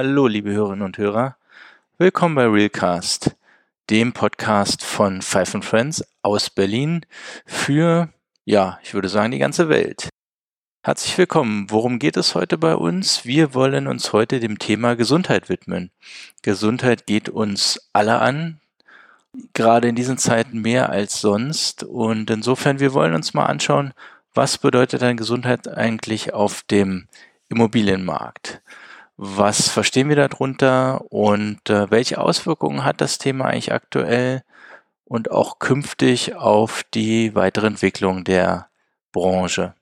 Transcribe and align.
Hallo, 0.00 0.28
liebe 0.28 0.52
Hörerinnen 0.52 0.84
und 0.84 0.96
Hörer. 0.96 1.36
Willkommen 1.96 2.36
bei 2.36 2.46
Realcast, 2.46 3.34
dem 3.90 4.12
Podcast 4.12 4.84
von 4.84 5.22
Five 5.22 5.56
and 5.56 5.64
Friends 5.64 6.04
aus 6.22 6.50
Berlin 6.50 7.04
für, 7.44 8.08
ja, 8.44 8.78
ich 8.84 8.94
würde 8.94 9.08
sagen, 9.08 9.32
die 9.32 9.40
ganze 9.40 9.68
Welt. 9.68 10.08
Herzlich 10.84 11.18
willkommen. 11.18 11.66
Worum 11.68 11.98
geht 11.98 12.16
es 12.16 12.36
heute 12.36 12.58
bei 12.58 12.76
uns? 12.76 13.24
Wir 13.24 13.54
wollen 13.54 13.88
uns 13.88 14.12
heute 14.12 14.38
dem 14.38 14.60
Thema 14.60 14.94
Gesundheit 14.94 15.48
widmen. 15.48 15.90
Gesundheit 16.42 17.06
geht 17.06 17.28
uns 17.28 17.90
alle 17.92 18.20
an, 18.20 18.60
gerade 19.52 19.88
in 19.88 19.96
diesen 19.96 20.16
Zeiten 20.16 20.60
mehr 20.60 20.90
als 20.90 21.20
sonst. 21.20 21.82
Und 21.82 22.30
insofern, 22.30 22.78
wir 22.78 22.92
wollen 22.92 23.14
uns 23.14 23.34
mal 23.34 23.46
anschauen, 23.46 23.92
was 24.32 24.58
bedeutet 24.58 25.02
dann 25.02 25.16
Gesundheit 25.16 25.66
eigentlich 25.66 26.34
auf 26.34 26.62
dem 26.62 27.08
Immobilienmarkt? 27.48 28.62
Was 29.20 29.68
verstehen 29.68 30.08
wir 30.08 30.14
darunter 30.14 31.10
und 31.10 31.68
äh, 31.68 31.90
welche 31.90 32.20
Auswirkungen 32.20 32.84
hat 32.84 33.00
das 33.00 33.18
Thema 33.18 33.46
eigentlich 33.46 33.72
aktuell 33.72 34.44
und 35.04 35.32
auch 35.32 35.58
künftig 35.58 36.36
auf 36.36 36.84
die 36.94 37.34
weitere 37.34 37.66
Entwicklung 37.66 38.22
der 38.22 38.68
Branche? 39.10 39.74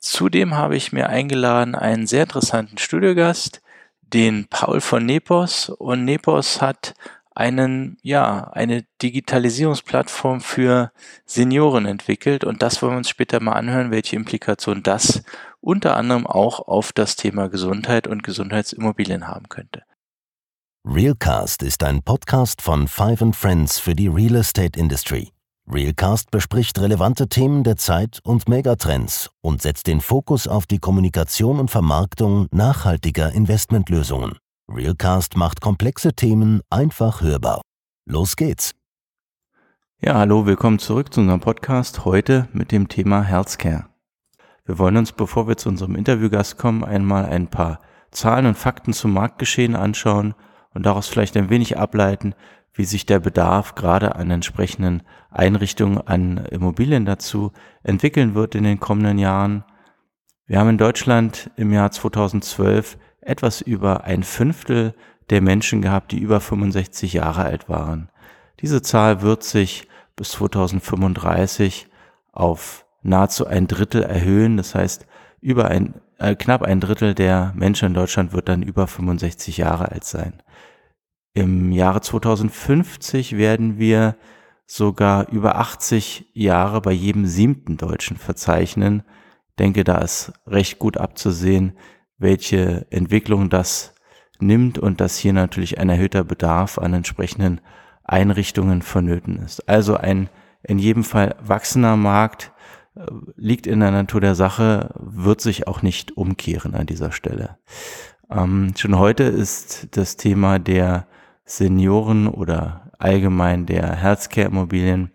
Zudem 0.00 0.56
habe 0.56 0.74
ich 0.74 0.90
mir 0.90 1.08
eingeladen 1.08 1.76
einen 1.76 2.08
sehr 2.08 2.24
interessanten 2.24 2.76
Studiogast, 2.78 3.62
den 4.02 4.48
Paul 4.48 4.80
von 4.80 5.06
Nepos. 5.06 5.68
Und 5.68 6.04
Nepos 6.04 6.60
hat 6.60 6.94
einen, 7.36 7.98
ja, 8.02 8.50
eine 8.52 8.84
Digitalisierungsplattform 9.02 10.40
für 10.40 10.90
Senioren 11.26 11.84
entwickelt 11.84 12.44
und 12.44 12.62
das 12.62 12.80
wollen 12.80 12.94
wir 12.94 12.98
uns 12.98 13.10
später 13.10 13.40
mal 13.40 13.52
anhören, 13.52 13.90
welche 13.90 14.16
Implikation 14.16 14.82
das 14.82 15.22
unter 15.60 15.96
anderem 15.96 16.26
auch 16.26 16.60
auf 16.66 16.92
das 16.92 17.16
Thema 17.16 17.48
Gesundheit 17.48 18.06
und 18.06 18.22
Gesundheitsimmobilien 18.22 19.28
haben 19.28 19.48
könnte. 19.48 19.82
Realcast 20.88 21.62
ist 21.62 21.82
ein 21.82 22.02
Podcast 22.02 22.62
von 22.62 22.88
Five 22.88 23.20
and 23.20 23.36
Friends 23.36 23.78
für 23.78 23.94
die 23.94 24.08
Real 24.08 24.36
Estate 24.36 24.78
Industry. 24.78 25.32
Realcast 25.68 26.30
bespricht 26.30 26.78
relevante 26.80 27.28
Themen 27.28 27.64
der 27.64 27.76
Zeit 27.76 28.20
und 28.22 28.48
Megatrends 28.48 29.30
und 29.42 29.60
setzt 29.60 29.88
den 29.88 30.00
Fokus 30.00 30.46
auf 30.46 30.66
die 30.66 30.78
Kommunikation 30.78 31.58
und 31.58 31.72
Vermarktung 31.72 32.46
nachhaltiger 32.52 33.32
Investmentlösungen. 33.32 34.38
Realcast 34.68 35.36
macht 35.36 35.60
komplexe 35.60 36.12
Themen 36.12 36.60
einfach 36.70 37.20
hörbar. 37.20 37.62
Los 38.04 38.34
geht's! 38.34 38.74
Ja, 40.00 40.14
hallo, 40.14 40.44
willkommen 40.44 40.80
zurück 40.80 41.14
zu 41.14 41.20
unserem 41.20 41.38
Podcast 41.38 42.04
heute 42.04 42.48
mit 42.52 42.72
dem 42.72 42.88
Thema 42.88 43.22
Healthcare. 43.22 43.86
Wir 44.64 44.76
wollen 44.78 44.96
uns, 44.96 45.12
bevor 45.12 45.46
wir 45.46 45.56
zu 45.56 45.68
unserem 45.68 45.94
Interviewgast 45.94 46.58
kommen, 46.58 46.82
einmal 46.82 47.26
ein 47.26 47.46
paar 47.46 47.80
Zahlen 48.10 48.46
und 48.46 48.58
Fakten 48.58 48.92
zum 48.92 49.12
Marktgeschehen 49.12 49.76
anschauen 49.76 50.34
und 50.74 50.84
daraus 50.84 51.06
vielleicht 51.06 51.36
ein 51.36 51.48
wenig 51.48 51.78
ableiten, 51.78 52.34
wie 52.72 52.84
sich 52.84 53.06
der 53.06 53.20
Bedarf 53.20 53.76
gerade 53.76 54.16
an 54.16 54.32
entsprechenden 54.32 55.04
Einrichtungen 55.30 56.04
an 56.04 56.38
Immobilien 56.38 57.04
dazu 57.04 57.52
entwickeln 57.84 58.34
wird 58.34 58.56
in 58.56 58.64
den 58.64 58.80
kommenden 58.80 59.18
Jahren. 59.18 59.64
Wir 60.46 60.58
haben 60.58 60.70
in 60.70 60.78
Deutschland 60.78 61.52
im 61.54 61.72
Jahr 61.72 61.92
2012 61.92 62.98
etwas 63.26 63.60
über 63.60 64.04
ein 64.04 64.22
Fünftel 64.22 64.94
der 65.30 65.40
Menschen 65.40 65.82
gehabt, 65.82 66.12
die 66.12 66.20
über 66.20 66.40
65 66.40 67.12
Jahre 67.12 67.44
alt 67.44 67.68
waren. 67.68 68.08
Diese 68.60 68.82
Zahl 68.82 69.22
wird 69.22 69.42
sich 69.42 69.88
bis 70.14 70.30
2035 70.32 71.88
auf 72.32 72.86
nahezu 73.02 73.46
ein 73.46 73.66
Drittel 73.66 74.02
erhöhen. 74.02 74.56
Das 74.56 74.74
heißt, 74.74 75.06
über 75.40 75.66
ein, 75.68 75.94
äh, 76.18 76.34
knapp 76.34 76.62
ein 76.62 76.80
Drittel 76.80 77.14
der 77.14 77.52
Menschen 77.54 77.88
in 77.88 77.94
Deutschland 77.94 78.32
wird 78.32 78.48
dann 78.48 78.62
über 78.62 78.86
65 78.86 79.58
Jahre 79.58 79.90
alt 79.90 80.04
sein. 80.04 80.42
Im 81.34 81.70
Jahre 81.70 82.00
2050 82.00 83.36
werden 83.36 83.78
wir 83.78 84.16
sogar 84.66 85.28
über 85.28 85.56
80 85.56 86.30
Jahre 86.32 86.80
bei 86.80 86.92
jedem 86.92 87.26
siebten 87.26 87.76
Deutschen 87.76 88.16
verzeichnen. 88.16 89.02
Ich 89.50 89.56
denke, 89.56 89.84
da 89.84 89.98
ist 89.98 90.32
recht 90.46 90.78
gut 90.78 90.96
abzusehen, 90.96 91.76
welche 92.18 92.86
Entwicklung 92.90 93.50
das 93.50 93.94
nimmt 94.38 94.78
und 94.78 95.00
dass 95.00 95.16
hier 95.16 95.32
natürlich 95.32 95.78
ein 95.78 95.88
erhöhter 95.88 96.24
Bedarf 96.24 96.78
an 96.78 96.94
entsprechenden 96.94 97.60
Einrichtungen 98.04 98.82
vonnöten 98.82 99.38
ist. 99.38 99.68
Also 99.68 99.96
ein 99.96 100.28
in 100.62 100.78
jedem 100.78 101.04
Fall 101.04 101.36
wachsender 101.40 101.96
Markt 101.96 102.52
äh, 102.96 103.02
liegt 103.36 103.66
in 103.66 103.80
der 103.80 103.90
Natur 103.90 104.20
der 104.20 104.34
Sache, 104.34 104.90
wird 104.98 105.40
sich 105.40 105.68
auch 105.68 105.82
nicht 105.82 106.16
umkehren 106.16 106.74
an 106.74 106.86
dieser 106.86 107.12
Stelle. 107.12 107.58
Ähm, 108.30 108.74
schon 108.76 108.98
heute 108.98 109.24
ist 109.24 109.96
das 109.96 110.16
Thema 110.16 110.58
der 110.58 111.06
Senioren 111.44 112.26
oder 112.26 112.90
allgemein 112.98 113.66
der 113.66 113.94
Healthcare-Immobilien 113.94 115.12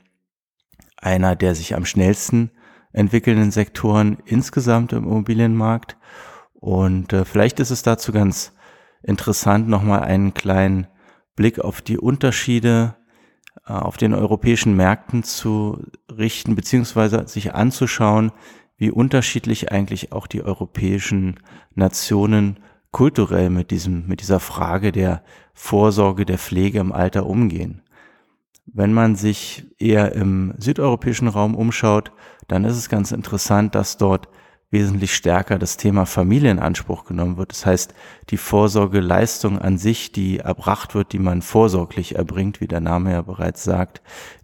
einer 0.98 1.36
der 1.36 1.56
sich 1.56 1.76
am 1.76 1.86
schnellsten 1.86 2.52
entwickelnden 2.94 3.52
Sektoren 3.52 4.18
insgesamt 4.26 4.94
im 4.94 5.04
Immobilienmarkt. 5.04 5.98
Und 6.62 7.12
äh, 7.12 7.26
vielleicht 7.26 7.60
ist 7.60 7.72
es 7.72 7.82
dazu 7.82 8.14
ganz 8.14 8.54
interessant, 9.04 9.68
nochmal 9.68 10.02
einen 10.02 10.34
kleinen 10.34 10.88
Blick 11.36 11.60
auf 11.60 11.82
die 11.82 11.98
Unterschiede 11.98 12.96
äh, 13.68 13.74
auf 13.74 13.98
den 13.98 14.14
europäischen 14.14 14.76
Märkten 14.76 15.24
zu 15.24 15.84
richten, 16.16 16.56
beziehungsweise 16.56 17.28
sich 17.28 17.56
anzuschauen, 17.56 18.32
wie 18.78 18.92
unterschiedlich 18.92 19.72
eigentlich 19.72 20.12
auch 20.12 20.28
die 20.28 20.44
europäischen 20.44 21.40
Nationen 21.74 22.60
kulturell 22.92 23.50
mit 23.50 23.72
diesem, 23.72 24.06
mit 24.08 24.22
dieser 24.22 24.40
Frage 24.40 24.92
der 24.92 25.24
Vorsorge, 25.56 26.26
der 26.26 26.38
Pflege 26.38 26.80
im 26.80 26.92
Alter 26.92 27.26
umgehen. 27.26 27.82
Wenn 28.68 28.94
man 28.94 29.16
sich 29.16 29.66
eher 29.80 30.14
im 30.14 30.54
südeuropäischen 30.60 31.28
Raum 31.28 31.56
umschaut, 31.56 32.12
dann 32.48 32.66
ist 32.66 32.78
es 32.78 32.88
ganz 32.88 33.12
interessant, 33.12 33.74
dass 33.74 33.98
dort 33.98 34.30
wesentlich 34.72 35.14
stärker 35.14 35.60
das 35.60 35.78
Thema 35.78 36.06
Familie 36.06 36.50
in 36.50 36.60
Anspruch 36.60 37.04
genommen 37.04 37.38
wird. 37.38 37.52
Das 37.52 37.66
heißt, 37.66 37.94
die 38.30 38.38
Vorsorgeleistung 38.38 39.60
an 39.60 39.78
sich, 39.78 40.14
die 40.14 40.40
erbracht 40.40 40.96
wird, 40.96 41.12
die 41.12 41.20
man 41.20 41.42
vorsorglich 41.42 42.16
erbringt, 42.16 42.62
wie 42.62 42.68
der 42.68 42.80
Name 42.80 43.12
ja 43.12 43.22
bereits 43.22 43.64
sagt, 43.64 44.02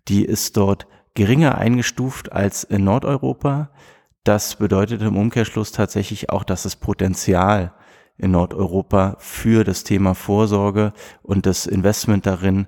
die 0.10 0.26
ist 0.26 0.58
dort 0.58 0.86
geringer 1.16 1.58
eingestuft 1.58 2.32
als 2.32 2.66
in 2.66 2.84
Nordeuropa. 2.84 3.72
Das 4.26 4.58
bedeutet 4.58 5.02
im 5.02 5.18
Umkehrschluss 5.18 5.72
tatsächlich 5.72 6.30
auch, 6.30 6.44
dass 6.44 6.64
das 6.64 6.76
Potenzial 6.76 7.74
in 8.18 8.32
Nordeuropa 8.32 9.16
für 9.20 9.64
das 9.64 9.84
Thema 9.84 10.14
Vorsorge 10.14 10.92
und 11.24 11.46
das 11.46 11.66
Investment 11.66 12.26
darin 12.26 12.68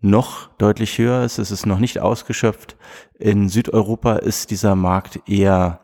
noch 0.00 0.48
deutlich 0.56 0.96
höher 0.98 1.24
ist. 1.24 1.38
Es 1.38 1.50
ist 1.50 1.66
noch 1.66 1.78
nicht 1.78 1.98
ausgeschöpft. 1.98 2.76
In 3.18 3.48
Südeuropa 3.48 4.14
ist 4.16 4.50
dieser 4.50 4.76
Markt 4.76 5.28
eher 5.28 5.80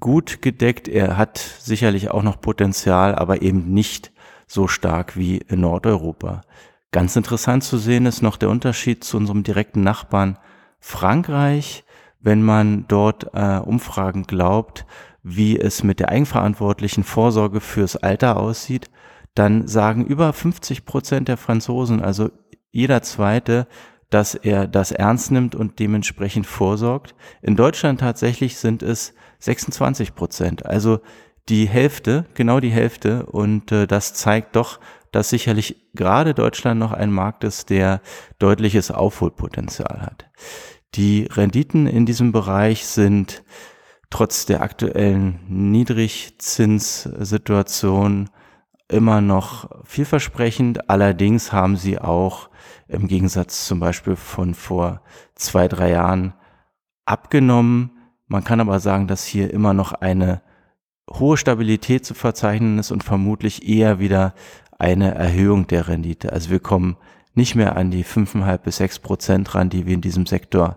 gut 0.00 0.42
gedeckt. 0.42 0.88
Er 0.88 1.16
hat 1.16 1.38
sicherlich 1.38 2.10
auch 2.10 2.22
noch 2.22 2.40
Potenzial, 2.40 3.14
aber 3.14 3.42
eben 3.42 3.72
nicht 3.72 4.12
so 4.46 4.68
stark 4.68 5.16
wie 5.16 5.38
in 5.38 5.60
Nordeuropa. 5.60 6.42
Ganz 6.90 7.16
interessant 7.16 7.64
zu 7.64 7.78
sehen 7.78 8.06
ist 8.06 8.22
noch 8.22 8.36
der 8.36 8.50
Unterschied 8.50 9.02
zu 9.02 9.16
unserem 9.16 9.42
direkten 9.42 9.82
Nachbarn 9.82 10.38
Frankreich. 10.78 11.84
Wenn 12.20 12.42
man 12.42 12.86
dort 12.86 13.30
äh, 13.32 13.58
Umfragen 13.58 14.24
glaubt, 14.24 14.86
wie 15.22 15.58
es 15.58 15.82
mit 15.82 16.00
der 16.00 16.10
eigenverantwortlichen 16.10 17.02
Vorsorge 17.02 17.60
fürs 17.60 17.96
Alter 17.96 18.36
aussieht, 18.38 18.90
dann 19.34 19.66
sagen 19.66 20.04
über 20.04 20.32
50 20.32 20.84
Prozent 20.84 21.28
der 21.28 21.36
Franzosen, 21.36 22.02
also 22.02 22.30
jeder 22.70 23.02
zweite, 23.02 23.66
dass 24.12 24.34
er 24.34 24.66
das 24.66 24.92
ernst 24.92 25.30
nimmt 25.30 25.54
und 25.54 25.78
dementsprechend 25.78 26.46
vorsorgt. 26.46 27.14
In 27.40 27.56
Deutschland 27.56 28.00
tatsächlich 28.00 28.58
sind 28.58 28.82
es 28.82 29.14
26 29.38 30.14
Prozent, 30.14 30.66
also 30.66 31.00
die 31.48 31.66
Hälfte, 31.66 32.26
genau 32.34 32.60
die 32.60 32.70
Hälfte. 32.70 33.24
Und 33.26 33.72
äh, 33.72 33.86
das 33.86 34.12
zeigt 34.14 34.56
doch, 34.56 34.80
dass 35.10 35.30
sicherlich 35.30 35.88
gerade 35.94 36.34
Deutschland 36.34 36.78
noch 36.78 36.92
ein 36.92 37.10
Markt 37.10 37.42
ist, 37.44 37.70
der 37.70 38.02
deutliches 38.38 38.90
Aufholpotenzial 38.90 40.02
hat. 40.02 40.26
Die 40.94 41.26
Renditen 41.30 41.86
in 41.86 42.04
diesem 42.06 42.32
Bereich 42.32 42.86
sind 42.86 43.42
trotz 44.10 44.46
der 44.46 44.62
aktuellen 44.62 45.40
Niedrigzinssituation 45.48 48.30
immer 48.92 49.20
noch 49.20 49.68
vielversprechend. 49.84 50.88
Allerdings 50.90 51.52
haben 51.52 51.76
sie 51.76 51.98
auch 51.98 52.48
im 52.88 53.08
Gegensatz 53.08 53.66
zum 53.66 53.80
Beispiel 53.80 54.16
von 54.16 54.54
vor 54.54 55.02
zwei, 55.34 55.68
drei 55.68 55.90
Jahren 55.90 56.34
abgenommen. 57.04 57.90
Man 58.26 58.44
kann 58.44 58.60
aber 58.60 58.80
sagen, 58.80 59.08
dass 59.08 59.24
hier 59.24 59.52
immer 59.52 59.74
noch 59.74 59.92
eine 59.92 60.42
hohe 61.10 61.36
Stabilität 61.36 62.04
zu 62.04 62.14
verzeichnen 62.14 62.78
ist 62.78 62.90
und 62.90 63.04
vermutlich 63.04 63.68
eher 63.68 63.98
wieder 63.98 64.34
eine 64.78 65.14
Erhöhung 65.14 65.66
der 65.66 65.88
Rendite. 65.88 66.32
Also 66.32 66.50
wir 66.50 66.60
kommen 66.60 66.96
nicht 67.34 67.54
mehr 67.54 67.76
an 67.76 67.90
die 67.90 68.04
5,5 68.04 68.58
bis 68.58 68.76
6 68.76 68.98
Prozent 68.98 69.54
ran, 69.54 69.70
die 69.70 69.86
wir 69.86 69.94
in 69.94 70.00
diesem 70.00 70.26
Sektor 70.26 70.76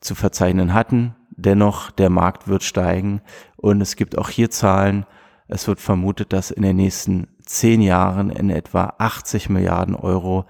zu 0.00 0.14
verzeichnen 0.14 0.72
hatten. 0.72 1.14
Dennoch, 1.30 1.90
der 1.90 2.10
Markt 2.10 2.48
wird 2.48 2.62
steigen 2.62 3.20
und 3.56 3.80
es 3.80 3.96
gibt 3.96 4.16
auch 4.16 4.30
hier 4.30 4.50
Zahlen, 4.50 5.04
es 5.48 5.68
wird 5.68 5.80
vermutet, 5.80 6.32
dass 6.32 6.50
in 6.50 6.62
den 6.62 6.76
nächsten 6.76 7.28
zehn 7.42 7.80
Jahren 7.80 8.30
in 8.30 8.50
etwa 8.50 8.94
80 8.98 9.48
Milliarden 9.48 9.94
Euro 9.94 10.44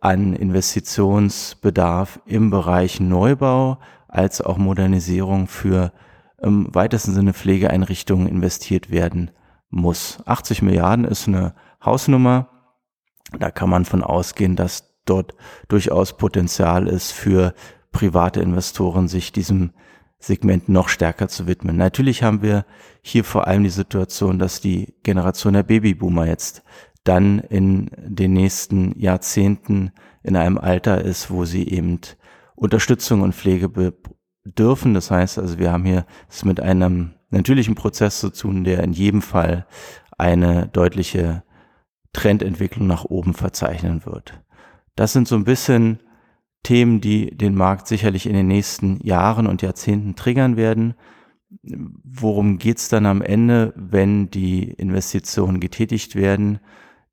an 0.00 0.34
Investitionsbedarf 0.34 2.20
im 2.26 2.50
Bereich 2.50 2.98
Neubau 2.98 3.78
als 4.08 4.40
auch 4.40 4.58
Modernisierung 4.58 5.46
für 5.46 5.92
im 6.42 6.74
weitesten 6.74 7.14
Sinne 7.14 7.34
Pflegeeinrichtungen 7.34 8.26
investiert 8.26 8.90
werden 8.90 9.30
muss. 9.70 10.18
80 10.26 10.62
Milliarden 10.62 11.04
ist 11.04 11.28
eine 11.28 11.54
Hausnummer. 11.84 12.48
Da 13.38 13.52
kann 13.52 13.70
man 13.70 13.84
von 13.84 14.02
ausgehen, 14.02 14.56
dass 14.56 14.92
dort 15.04 15.34
durchaus 15.68 16.16
Potenzial 16.16 16.88
ist 16.88 17.12
für 17.12 17.54
private 17.92 18.40
Investoren, 18.40 19.06
sich 19.06 19.32
diesem 19.32 19.72
Segment 20.22 20.68
noch 20.68 20.88
stärker 20.88 21.28
zu 21.28 21.46
widmen. 21.46 21.76
Natürlich 21.76 22.22
haben 22.22 22.42
wir 22.42 22.64
hier 23.02 23.24
vor 23.24 23.48
allem 23.48 23.64
die 23.64 23.70
Situation, 23.70 24.38
dass 24.38 24.60
die 24.60 24.94
Generation 25.02 25.54
der 25.54 25.64
Babyboomer 25.64 26.26
jetzt 26.26 26.62
dann 27.04 27.40
in 27.40 27.90
den 27.98 28.32
nächsten 28.32 28.96
Jahrzehnten 28.98 29.90
in 30.22 30.36
einem 30.36 30.58
Alter 30.58 31.02
ist, 31.02 31.30
wo 31.30 31.44
sie 31.44 31.68
eben 31.68 31.98
Unterstützung 32.54 33.22
und 33.22 33.34
Pflege 33.34 33.68
bedürfen. 33.68 34.94
Das 34.94 35.10
heißt 35.10 35.38
also, 35.38 35.58
wir 35.58 35.72
haben 35.72 35.84
hier 35.84 36.06
es 36.28 36.44
mit 36.44 36.60
einem 36.60 37.14
natürlichen 37.30 37.74
Prozess 37.74 38.20
zu 38.20 38.30
tun, 38.30 38.62
der 38.62 38.84
in 38.84 38.92
jedem 38.92 39.22
Fall 39.22 39.66
eine 40.16 40.68
deutliche 40.68 41.42
Trendentwicklung 42.12 42.86
nach 42.86 43.04
oben 43.04 43.34
verzeichnen 43.34 44.06
wird. 44.06 44.40
Das 44.94 45.12
sind 45.12 45.26
so 45.26 45.34
ein 45.34 45.44
bisschen 45.44 45.98
Themen, 46.62 47.00
die 47.00 47.36
den 47.36 47.54
Markt 47.54 47.88
sicherlich 47.88 48.26
in 48.26 48.34
den 48.34 48.46
nächsten 48.46 49.04
Jahren 49.04 49.46
und 49.46 49.62
Jahrzehnten 49.62 50.14
triggern 50.14 50.56
werden. 50.56 50.94
Worum 51.62 52.58
geht's 52.58 52.88
dann 52.88 53.04
am 53.06 53.20
Ende, 53.20 53.74
wenn 53.76 54.30
die 54.30 54.64
Investitionen 54.64 55.60
getätigt 55.60 56.14
werden? 56.14 56.60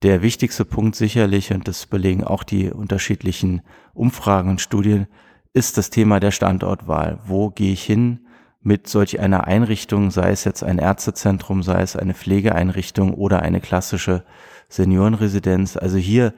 Der 0.02 0.22
wichtigste 0.22 0.64
Punkt 0.64 0.96
sicherlich, 0.96 1.52
und 1.52 1.68
das 1.68 1.86
belegen 1.86 2.24
auch 2.24 2.44
die 2.44 2.70
unterschiedlichen 2.72 3.62
Umfragen 3.94 4.50
und 4.50 4.62
Studien, 4.62 5.08
ist 5.54 5.78
das 5.78 5.90
Thema 5.90 6.20
der 6.20 6.32
Standortwahl. 6.32 7.20
Wo 7.26 7.50
gehe 7.50 7.74
ich 7.74 7.84
hin 7.84 8.20
mit 8.62 8.88
solch 8.88 9.20
einer 9.20 9.46
Einrichtung, 9.46 10.12
sei 10.12 10.32
es 10.32 10.46
jetzt 10.46 10.64
ein 10.64 10.80
Ärztezentrum, 10.80 11.64
sei 11.64 11.82
es 11.82 11.96
eine 11.96 12.14
Pflegeeinrichtung 12.14 13.14
oder 13.14 13.42
eine 13.42 13.60
klassische 13.60 14.24
Seniorenresidenz? 14.70 15.76
Also 15.76 15.98
hier 15.98 16.34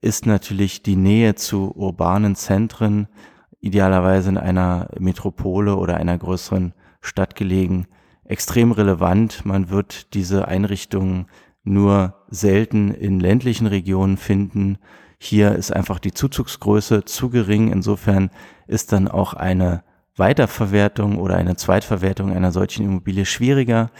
ist 0.00 0.26
natürlich 0.26 0.82
die 0.82 0.96
Nähe 0.96 1.34
zu 1.34 1.72
urbanen 1.74 2.34
Zentren, 2.34 3.08
idealerweise 3.60 4.30
in 4.30 4.38
einer 4.38 4.88
Metropole 4.98 5.76
oder 5.76 5.96
einer 5.96 6.16
größeren 6.16 6.74
Stadt 7.00 7.34
gelegen, 7.34 7.86
extrem 8.24 8.72
relevant. 8.72 9.44
Man 9.44 9.68
wird 9.68 10.14
diese 10.14 10.48
Einrichtungen 10.48 11.26
nur 11.62 12.14
selten 12.28 12.90
in 12.92 13.20
ländlichen 13.20 13.66
Regionen 13.66 14.16
finden. 14.16 14.78
Hier 15.18 15.52
ist 15.52 15.72
einfach 15.72 15.98
die 15.98 16.12
Zuzugsgröße 16.12 17.04
zu 17.04 17.28
gering. 17.28 17.70
Insofern 17.70 18.30
ist 18.66 18.92
dann 18.92 19.08
auch 19.08 19.34
eine 19.34 19.84
Weiterverwertung 20.16 21.18
oder 21.18 21.36
eine 21.36 21.56
Zweitverwertung 21.56 22.32
einer 22.32 22.52
solchen 22.52 22.84
Immobilie 22.86 23.26
schwieriger. 23.26 23.90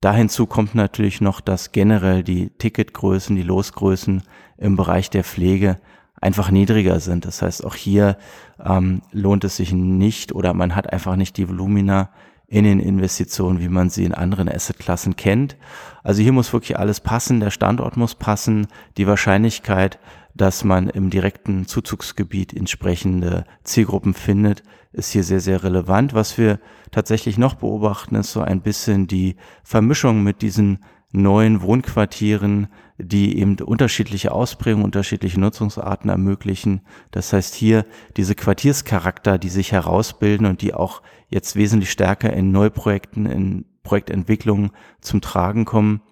Dahinzu 0.00 0.46
kommt 0.46 0.74
natürlich 0.74 1.20
noch, 1.20 1.42
dass 1.42 1.72
generell 1.72 2.22
die 2.22 2.48
Ticketgrößen, 2.50 3.36
die 3.36 3.42
Losgrößen 3.42 4.22
im 4.56 4.76
Bereich 4.76 5.10
der 5.10 5.24
Pflege 5.24 5.78
einfach 6.20 6.50
niedriger 6.50 7.00
sind. 7.00 7.26
Das 7.26 7.42
heißt, 7.42 7.64
auch 7.64 7.74
hier 7.74 8.16
ähm, 8.64 9.02
lohnt 9.12 9.44
es 9.44 9.56
sich 9.56 9.72
nicht 9.72 10.32
oder 10.32 10.54
man 10.54 10.74
hat 10.74 10.90
einfach 10.90 11.16
nicht 11.16 11.36
die 11.36 11.48
Volumina 11.48 12.10
in 12.50 12.64
den 12.64 12.80
Investitionen, 12.80 13.60
wie 13.60 13.68
man 13.68 13.90
sie 13.90 14.04
in 14.04 14.12
anderen 14.12 14.48
Assetklassen 14.48 15.14
kennt. 15.14 15.56
Also 16.02 16.20
hier 16.20 16.32
muss 16.32 16.52
wirklich 16.52 16.76
alles 16.76 17.00
passen, 17.00 17.38
der 17.38 17.50
Standort 17.50 17.96
muss 17.96 18.16
passen, 18.16 18.66
die 18.96 19.06
Wahrscheinlichkeit, 19.06 20.00
dass 20.34 20.64
man 20.64 20.88
im 20.88 21.10
direkten 21.10 21.66
Zuzugsgebiet 21.66 22.52
entsprechende 22.52 23.44
Zielgruppen 23.62 24.14
findet, 24.14 24.64
ist 24.92 25.12
hier 25.12 25.22
sehr, 25.22 25.38
sehr 25.38 25.62
relevant. 25.62 26.12
Was 26.12 26.38
wir 26.38 26.58
tatsächlich 26.90 27.38
noch 27.38 27.54
beobachten, 27.54 28.16
ist 28.16 28.32
so 28.32 28.40
ein 28.40 28.62
bisschen 28.62 29.06
die 29.06 29.36
Vermischung 29.62 30.24
mit 30.24 30.42
diesen 30.42 30.80
neuen 31.12 31.62
Wohnquartieren, 31.62 32.68
die 32.98 33.38
eben 33.38 33.58
unterschiedliche 33.58 34.32
Ausprägungen, 34.32 34.84
unterschiedliche 34.84 35.40
Nutzungsarten 35.40 36.10
ermöglichen. 36.10 36.82
Das 37.10 37.32
heißt 37.32 37.54
hier 37.54 37.84
diese 38.16 38.34
Quartierscharakter, 38.34 39.38
die 39.38 39.48
sich 39.48 39.72
herausbilden 39.72 40.46
und 40.46 40.62
die 40.62 40.74
auch 40.74 41.02
jetzt 41.28 41.56
wesentlich 41.56 41.90
stärker 41.90 42.32
in 42.32 42.52
Neuprojekten, 42.52 43.26
in 43.26 43.64
Projektentwicklungen 43.82 44.70
zum 45.00 45.20
Tragen 45.20 45.64
kommen. 45.64 46.02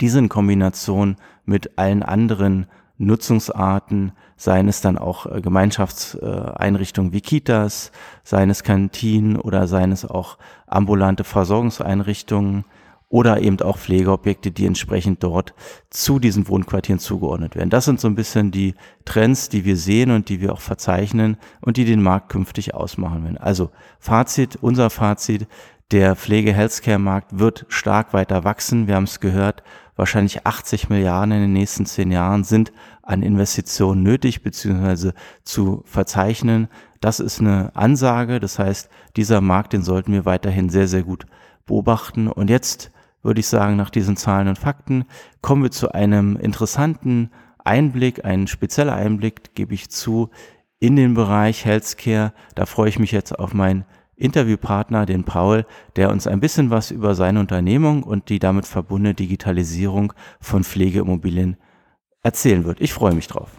Diese 0.00 0.18
in 0.18 0.28
Kombination 0.28 1.16
mit 1.44 1.78
allen 1.78 2.02
anderen 2.02 2.66
Nutzungsarten, 2.98 4.12
seien 4.36 4.68
es 4.68 4.80
dann 4.80 4.98
auch 4.98 5.26
äh, 5.26 5.40
Gemeinschaftseinrichtungen 5.40 7.12
wie 7.12 7.20
Kitas, 7.20 7.92
seien 8.24 8.50
es 8.50 8.64
Kantinen 8.64 9.36
oder 9.36 9.68
seien 9.68 9.92
es 9.92 10.04
auch 10.04 10.36
ambulante 10.66 11.22
Versorgungseinrichtungen 11.22 12.64
oder 13.10 13.40
eben 13.40 13.60
auch 13.60 13.78
Pflegeobjekte, 13.78 14.50
die 14.50 14.66
entsprechend 14.66 15.22
dort 15.22 15.54
zu 15.88 16.18
diesen 16.18 16.46
Wohnquartieren 16.48 16.98
zugeordnet 16.98 17.56
werden. 17.56 17.70
Das 17.70 17.86
sind 17.86 18.00
so 18.00 18.08
ein 18.08 18.14
bisschen 18.14 18.50
die 18.50 18.74
Trends, 19.04 19.48
die 19.48 19.64
wir 19.64 19.76
sehen 19.76 20.10
und 20.10 20.28
die 20.28 20.40
wir 20.40 20.52
auch 20.52 20.60
verzeichnen 20.60 21.38
und 21.60 21.78
die 21.78 21.86
den 21.86 22.02
Markt 22.02 22.28
künftig 22.28 22.74
ausmachen 22.74 23.24
werden. 23.24 23.38
Also 23.38 23.70
Fazit, 23.98 24.56
unser 24.60 24.90
Fazit, 24.90 25.46
der 25.90 26.16
Pflege-Healthcare-Markt 26.16 27.38
wird 27.38 27.64
stark 27.68 28.12
weiter 28.12 28.44
wachsen. 28.44 28.86
Wir 28.88 28.96
haben 28.96 29.04
es 29.04 29.20
gehört, 29.20 29.62
wahrscheinlich 29.96 30.46
80 30.46 30.90
Milliarden 30.90 31.32
in 31.32 31.40
den 31.40 31.52
nächsten 31.54 31.86
zehn 31.86 32.10
Jahren 32.10 32.44
sind 32.44 32.72
an 33.02 33.22
Investitionen 33.22 34.02
nötig 34.02 34.42
bzw. 34.42 35.12
zu 35.44 35.82
verzeichnen. 35.86 36.68
Das 37.00 37.20
ist 37.20 37.40
eine 37.40 37.74
Ansage. 37.74 38.38
Das 38.38 38.58
heißt, 38.58 38.90
dieser 39.16 39.40
Markt, 39.40 39.72
den 39.72 39.82
sollten 39.82 40.12
wir 40.12 40.26
weiterhin 40.26 40.68
sehr, 40.68 40.88
sehr 40.88 41.04
gut 41.04 41.24
beobachten. 41.64 42.28
Und 42.28 42.50
jetzt 42.50 42.90
würde 43.22 43.40
ich 43.40 43.46
sagen, 43.46 43.76
nach 43.76 43.90
diesen 43.90 44.16
Zahlen 44.16 44.48
und 44.48 44.58
Fakten 44.58 45.04
kommen 45.40 45.62
wir 45.62 45.70
zu 45.70 45.92
einem 45.92 46.36
interessanten 46.36 47.30
Einblick, 47.64 48.24
ein 48.24 48.46
spezieller 48.46 48.94
Einblick, 48.94 49.54
gebe 49.54 49.74
ich 49.74 49.90
zu, 49.90 50.30
in 50.80 50.96
den 50.96 51.14
Bereich 51.14 51.64
Healthcare. 51.64 52.32
Da 52.54 52.66
freue 52.66 52.88
ich 52.88 52.98
mich 52.98 53.12
jetzt 53.12 53.38
auf 53.38 53.52
meinen 53.52 53.84
Interviewpartner, 54.16 55.06
den 55.06 55.24
Paul, 55.24 55.66
der 55.96 56.10
uns 56.10 56.26
ein 56.26 56.40
bisschen 56.40 56.70
was 56.70 56.90
über 56.90 57.14
seine 57.14 57.40
Unternehmung 57.40 58.02
und 58.02 58.28
die 58.28 58.38
damit 58.38 58.66
verbundene 58.66 59.14
Digitalisierung 59.14 60.12
von 60.40 60.64
Pflegeimmobilien 60.64 61.56
erzählen 62.22 62.64
wird. 62.64 62.80
Ich 62.80 62.92
freue 62.92 63.14
mich 63.14 63.28
drauf. 63.28 63.50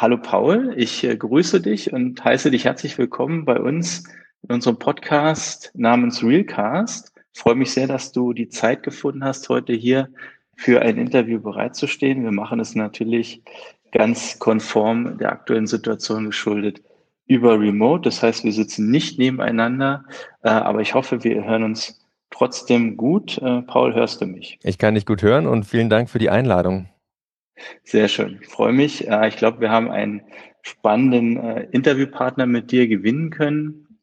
Hallo 0.00 0.16
Paul, 0.16 0.74
ich 0.76 1.02
äh, 1.02 1.16
grüße 1.16 1.60
dich 1.60 1.92
und 1.92 2.24
heiße 2.24 2.52
dich 2.52 2.66
herzlich 2.66 2.96
willkommen 2.98 3.44
bei 3.44 3.58
uns 3.58 4.04
in 4.44 4.54
unserem 4.54 4.78
Podcast 4.78 5.72
namens 5.74 6.22
Realcast. 6.22 7.12
Ich 7.34 7.40
freue 7.40 7.56
mich 7.56 7.72
sehr, 7.72 7.88
dass 7.88 8.12
du 8.12 8.32
die 8.32 8.48
Zeit 8.48 8.84
gefunden 8.84 9.24
hast, 9.24 9.48
heute 9.48 9.72
hier 9.72 10.08
für 10.54 10.82
ein 10.82 10.98
Interview 10.98 11.40
bereitzustehen. 11.40 12.22
Wir 12.22 12.30
machen 12.30 12.60
es 12.60 12.76
natürlich 12.76 13.42
ganz 13.90 14.38
konform 14.38 15.18
der 15.18 15.32
aktuellen 15.32 15.66
Situation 15.66 16.26
geschuldet 16.26 16.80
über 17.26 17.58
Remote. 17.58 18.02
Das 18.02 18.22
heißt, 18.22 18.44
wir 18.44 18.52
sitzen 18.52 18.92
nicht 18.92 19.18
nebeneinander, 19.18 20.04
äh, 20.44 20.48
aber 20.48 20.80
ich 20.80 20.94
hoffe, 20.94 21.24
wir 21.24 21.42
hören 21.42 21.64
uns 21.64 22.06
trotzdem 22.30 22.96
gut. 22.96 23.38
Äh, 23.38 23.62
Paul, 23.62 23.96
hörst 23.96 24.20
du 24.20 24.26
mich? 24.26 24.60
Ich 24.62 24.78
kann 24.78 24.94
dich 24.94 25.06
gut 25.06 25.22
hören 25.22 25.48
und 25.48 25.64
vielen 25.64 25.90
Dank 25.90 26.08
für 26.08 26.20
die 26.20 26.30
Einladung. 26.30 26.88
Sehr 27.84 28.08
schön. 28.08 28.38
Ich 28.40 28.48
freue 28.48 28.72
mich. 28.72 29.08
Äh, 29.08 29.28
ich 29.28 29.36
glaube, 29.36 29.60
wir 29.60 29.70
haben 29.70 29.90
einen 29.90 30.22
spannenden 30.62 31.36
äh, 31.36 31.66
Interviewpartner 31.70 32.46
mit 32.46 32.70
dir 32.72 32.88
gewinnen 32.88 33.30
können. 33.30 33.98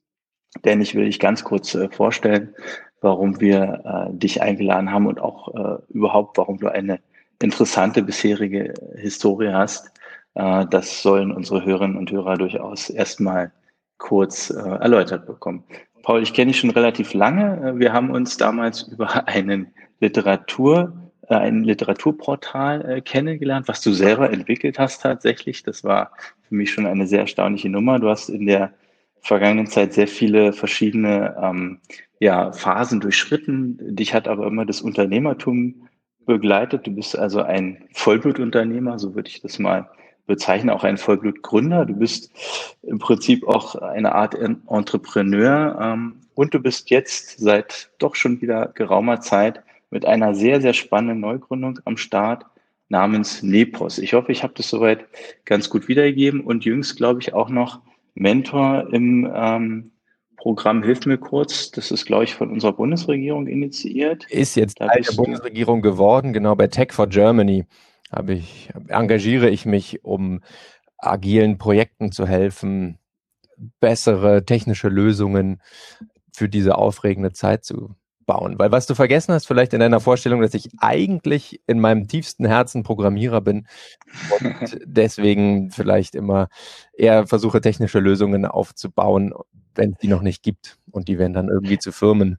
Denn 0.64 0.82
ich 0.82 0.96
will 0.96 1.06
dich 1.06 1.20
ganz 1.20 1.44
kurz 1.44 1.76
äh, 1.76 1.90
vorstellen, 1.90 2.56
warum 3.02 3.40
wir 3.40 4.10
dich 4.14 4.42
eingeladen 4.42 4.92
haben 4.92 5.06
und 5.06 5.20
auch 5.20 5.80
überhaupt, 5.90 6.40
warum 6.40 6.58
du 6.58 6.72
eine 6.72 7.00
interessante 7.40 8.02
bisherige 8.02 8.74
Historie 8.96 9.52
hast. 9.54 9.92
Das 10.34 11.04
sollen 11.04 11.32
unsere 11.32 11.64
Hörerinnen 11.64 11.98
und 11.98 12.10
Hörer 12.10 12.36
durchaus 12.36 12.90
erstmal 12.90 13.52
kurz 14.00 14.50
erläutert 14.50 15.28
bekommen. 15.28 15.66
Paul, 16.02 16.24
ich 16.24 16.34
kenne 16.34 16.52
dich 16.52 16.60
schon 16.60 16.72
relativ 16.72 17.14
lange. 17.14 17.74
Wir 17.78 17.94
haben 17.94 18.10
uns 18.10 18.38
damals 18.38 18.84
über 18.92 19.28
einen 19.28 19.72
Literatur, 20.00 21.05
ein 21.28 21.64
Literaturportal 21.64 23.02
kennengelernt, 23.02 23.68
was 23.68 23.82
du 23.82 23.92
selber 23.94 24.32
entwickelt 24.32 24.80
hast 24.80 25.02
tatsächlich. 25.02 25.64
Das 25.64 25.84
war 25.84 26.12
für 26.48 26.56
mich 26.56 26.72
schon 26.72 26.86
eine 26.86 27.08
sehr 27.08 27.22
erstaunliche 27.22 27.70
Nummer. 27.70 28.00
Du 28.00 28.10
hast 28.10 28.30
in 28.30 28.46
der 28.46 28.74
vergangenen 29.22 29.68
Zeit 29.68 29.94
sehr 29.94 30.08
viele 30.08 30.54
verschiedene 30.54 31.36
ähm, 31.42 31.80
ja, 32.20 32.52
Phasen 32.52 33.00
durchschritten. 33.00 33.96
Dich 33.96 34.14
hat 34.14 34.28
aber 34.28 34.46
immer 34.46 34.66
das 34.66 34.82
Unternehmertum 34.82 35.88
begleitet. 36.26 36.88
Du 36.88 36.92
bist 36.92 37.18
also 37.18 37.42
ein 37.42 37.86
Vollblutunternehmer, 37.94 39.00
so 39.00 39.16
würde 39.16 39.30
ich 39.30 39.42
das 39.42 39.60
mal 39.60 39.90
bezeichne 40.28 40.74
auch 40.74 40.84
einen 40.84 40.98
Vollblutgründer. 40.98 41.86
Du 41.86 41.96
bist 41.96 42.32
im 42.84 43.00
Prinzip 43.00 43.48
auch 43.48 43.76
eine 43.76 44.14
Art 44.16 44.36
Entrepreneur 44.36 45.78
ähm, 45.80 46.22
und 46.34 46.54
du 46.54 46.60
bist 46.60 46.90
jetzt 46.90 47.38
seit 47.40 47.92
doch 48.00 48.16
schon 48.16 48.42
wieder 48.42 48.72
geraumer 48.74 49.22
Zeit 49.22 49.62
mit 49.90 50.06
einer 50.06 50.36
sehr, 50.36 50.62
sehr 50.62 50.74
spannenden 50.74 51.20
Neugründung 51.20 51.80
am 51.86 51.98
Start 51.98 52.46
namens 52.90 53.42
Nepos. 53.44 53.98
Ich 53.98 54.14
hoffe, 54.14 54.32
ich 54.32 54.44
habe 54.44 54.54
das 54.56 54.70
soweit 54.70 55.06
ganz 55.46 55.70
gut 55.70 55.88
wiedergegeben 55.88 56.42
und 56.42 56.66
jüngst, 56.66 56.98
glaube 56.98 57.22
ich, 57.22 57.34
auch 57.34 57.50
noch 57.50 57.82
Mentor 58.14 58.88
im 58.92 59.32
ähm, 59.34 59.92
Programm 60.38 60.84
Hilf 60.84 61.06
mir 61.06 61.18
kurz. 61.18 61.72
Das 61.72 61.92
ist, 61.92 62.06
glaube 62.06 62.26
ich, 62.26 62.36
von 62.36 62.52
unserer 62.52 62.74
Bundesregierung 62.74 63.48
initiiert. 63.48 64.30
Ist 64.30 64.56
jetzt 64.56 64.78
Teil 64.78 65.02
der 65.02 65.16
Bundesregierung 65.16 65.82
geworden, 65.82 66.34
genau 66.34 66.56
bei 66.56 66.68
Tech 66.68 66.92
for 66.92 67.08
Germany 67.08 67.66
habe 68.12 68.34
ich, 68.34 68.70
engagiere 68.88 69.50
ich 69.50 69.66
mich, 69.66 70.04
um 70.04 70.42
agilen 70.98 71.58
Projekten 71.58 72.12
zu 72.12 72.28
helfen, 72.28 73.00
bessere 73.80 74.46
technische 74.46 74.90
Lösungen 74.90 75.62
für 76.34 76.50
diese 76.50 76.78
aufregende 76.78 77.32
Zeit 77.32 77.66
zu 77.66 77.96
bauen. 78.26 78.58
Weil 78.60 78.72
was 78.72 78.88
du 78.88 78.96
vergessen 78.96 79.34
hast, 79.34 79.46
vielleicht 79.46 79.74
in 79.74 79.80
deiner 79.80 80.00
Vorstellung, 80.00 80.42
dass 80.42 80.54
ich 80.54 80.70
eigentlich 80.80 81.62
in 81.68 81.80
meinem 81.80 82.08
tiefsten 82.08 82.46
Herzen 82.46 82.84
Programmierer 82.84 83.42
bin 83.42 83.68
und 84.40 84.80
deswegen 84.86 85.72
vielleicht 85.72 86.16
immer 86.16 86.48
eher 86.94 87.28
versuche, 87.28 87.62
technische 87.62 88.00
Lösungen 88.00 88.46
aufzubauen, 88.46 89.34
wenn 89.76 89.92
es 89.92 89.98
die 90.00 90.08
noch 90.08 90.22
nicht 90.22 90.44
gibt. 90.44 90.78
Und 90.92 91.08
die 91.08 91.18
werden 91.18 91.34
dann 91.34 91.50
irgendwie 91.50 91.78
zu 91.78 91.92
Firmen. 91.92 92.38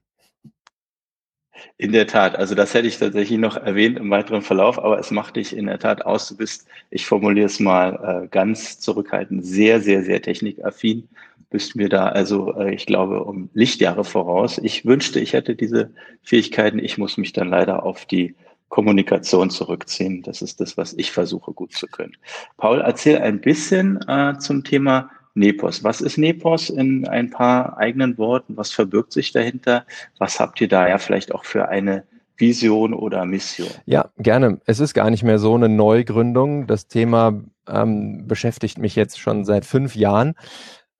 In 1.77 1.91
der 1.91 2.07
Tat, 2.07 2.35
also 2.35 2.55
das 2.55 2.73
hätte 2.73 2.87
ich 2.87 2.97
tatsächlich 2.97 3.39
noch 3.39 3.55
erwähnt 3.57 3.97
im 3.97 4.09
weiteren 4.09 4.41
Verlauf, 4.41 4.77
aber 4.77 4.99
es 4.99 5.11
macht 5.11 5.35
dich 5.35 5.55
in 5.55 5.65
der 5.65 5.79
Tat 5.79 6.05
aus. 6.05 6.27
Du 6.27 6.37
bist, 6.37 6.67
ich 6.91 7.05
formuliere 7.05 7.47
es 7.47 7.59
mal 7.59 8.23
äh, 8.23 8.27
ganz 8.27 8.79
zurückhaltend, 8.79 9.45
sehr, 9.45 9.81
sehr, 9.81 10.03
sehr 10.03 10.21
technikaffin. 10.21 11.07
Bist 11.49 11.75
mir 11.75 11.89
da 11.89 12.07
also, 12.07 12.53
äh, 12.55 12.73
ich 12.73 12.85
glaube, 12.85 13.23
um 13.23 13.49
Lichtjahre 13.53 14.03
voraus. 14.03 14.57
Ich 14.57 14.85
wünschte, 14.85 15.19
ich 15.19 15.33
hätte 15.33 15.55
diese 15.55 15.91
Fähigkeiten. 16.23 16.79
Ich 16.79 16.97
muss 16.97 17.17
mich 17.17 17.33
dann 17.33 17.49
leider 17.49 17.83
auf 17.83 18.05
die 18.05 18.35
Kommunikation 18.69 19.49
zurückziehen. 19.49 20.23
Das 20.23 20.41
ist 20.41 20.59
das, 20.59 20.77
was 20.77 20.93
ich 20.93 21.11
versuche 21.11 21.53
gut 21.53 21.73
zu 21.73 21.87
können. 21.87 22.17
Paul, 22.57 22.81
erzähl 22.81 23.19
ein 23.19 23.39
bisschen 23.39 23.99
äh, 24.07 24.37
zum 24.39 24.63
Thema 24.63 25.09
Nepos. 25.35 25.83
Was 25.83 26.01
ist 26.01 26.17
Nepos 26.17 26.69
in 26.69 27.07
ein 27.07 27.29
paar 27.29 27.77
eigenen 27.77 28.17
Worten? 28.17 28.57
Was 28.57 28.71
verbirgt 28.71 29.13
sich 29.13 29.31
dahinter? 29.31 29.85
Was 30.17 30.39
habt 30.39 30.59
ihr 30.59 30.67
da 30.67 30.87
ja 30.89 30.97
vielleicht 30.97 31.33
auch 31.33 31.45
für 31.45 31.69
eine 31.69 32.03
Vision 32.35 32.93
oder 32.93 33.23
Mission? 33.25 33.69
Ja, 33.85 34.09
gerne. 34.17 34.59
Es 34.65 34.79
ist 34.79 34.93
gar 34.93 35.09
nicht 35.09 35.23
mehr 35.23 35.39
so 35.39 35.55
eine 35.55 35.69
Neugründung. 35.69 36.67
Das 36.67 36.87
Thema 36.87 37.41
ähm, 37.67 38.27
beschäftigt 38.27 38.77
mich 38.79 38.95
jetzt 38.95 39.19
schon 39.19 39.45
seit 39.45 39.65
fünf 39.65 39.95
Jahren. 39.95 40.35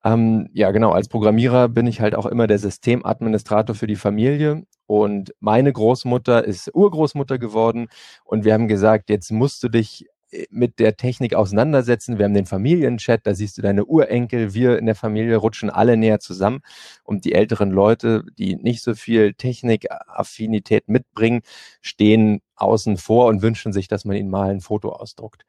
Ähm, 0.08 0.48
ja, 0.54 0.72
genau. 0.72 0.92
Als 0.92 1.10
Programmierer 1.10 1.68
bin 1.68 1.86
ich 1.86 2.00
halt 2.00 2.16
auch 2.16 2.26
immer 2.26 2.48
der 2.48 2.60
Systemadministrator 2.60 3.76
für 3.76 3.88
die 3.88 3.98
Familie. 3.98 4.64
Und 4.86 5.34
meine 5.42 5.74
Großmutter 5.74 6.46
ist 6.46 6.74
Urgroßmutter 6.74 7.38
geworden. 7.38 7.90
Und 8.24 8.46
wir 8.46 8.54
haben 8.54 8.70
gesagt, 8.70 9.10
jetzt 9.10 9.32
musst 9.32 9.64
du 9.64 9.70
dich 9.70 10.06
äh, 10.32 10.46
mit 10.50 10.80
der 10.80 10.96
Technik 10.96 11.36
auseinandersetzen. 11.36 12.18
Wir 12.18 12.26
haben 12.26 12.34
den 12.34 12.46
Familienchat, 12.46 13.28
da 13.28 13.34
siehst 13.34 13.58
du 13.58 13.62
deine 13.62 13.86
Urenkel. 13.86 14.54
Wir 14.54 14.78
in 14.80 14.86
der 14.86 14.96
Familie 14.96 15.36
rutschen 15.36 15.70
alle 15.70 15.98
näher 15.98 16.22
zusammen. 16.22 16.62
Und 17.04 17.26
die 17.26 17.34
älteren 17.34 17.72
Leute, 17.72 18.24
die 18.38 18.56
nicht 18.56 18.84
so 18.84 18.96
viel 18.96 19.34
Technikaffinität 19.34 20.88
mitbringen, 20.88 21.42
stehen 21.82 22.40
außen 22.56 22.96
vor 22.98 23.28
und 23.28 23.42
wünschen 23.42 23.74
sich, 23.74 23.90
dass 23.90 24.06
man 24.06 24.16
ihnen 24.16 24.30
mal 24.30 24.52
ein 24.52 24.62
Foto 24.62 24.92
ausdruckt. 24.94 25.44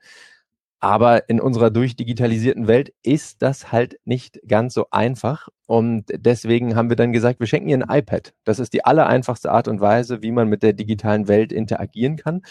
Aber 0.80 1.28
in 1.28 1.40
unserer 1.40 1.70
durchdigitalisierten 1.70 2.68
Welt 2.68 2.92
ist 3.02 3.42
das 3.42 3.72
halt 3.72 3.98
nicht 4.04 4.40
ganz 4.46 4.74
so 4.74 4.86
einfach. 4.90 5.48
Und 5.66 6.04
deswegen 6.12 6.76
haben 6.76 6.88
wir 6.88 6.96
dann 6.96 7.12
gesagt, 7.12 7.40
wir 7.40 7.48
schenken 7.48 7.68
ihr 7.68 7.78
ein 7.78 7.98
iPad. 7.98 8.32
Das 8.44 8.60
ist 8.60 8.72
die 8.72 8.84
allereinfachste 8.84 9.50
Art 9.50 9.66
und 9.66 9.80
Weise, 9.80 10.22
wie 10.22 10.30
man 10.30 10.48
mit 10.48 10.62
der 10.62 10.74
digitalen 10.74 11.26
Welt 11.26 11.52
interagieren 11.52 12.16
kann. 12.16 12.42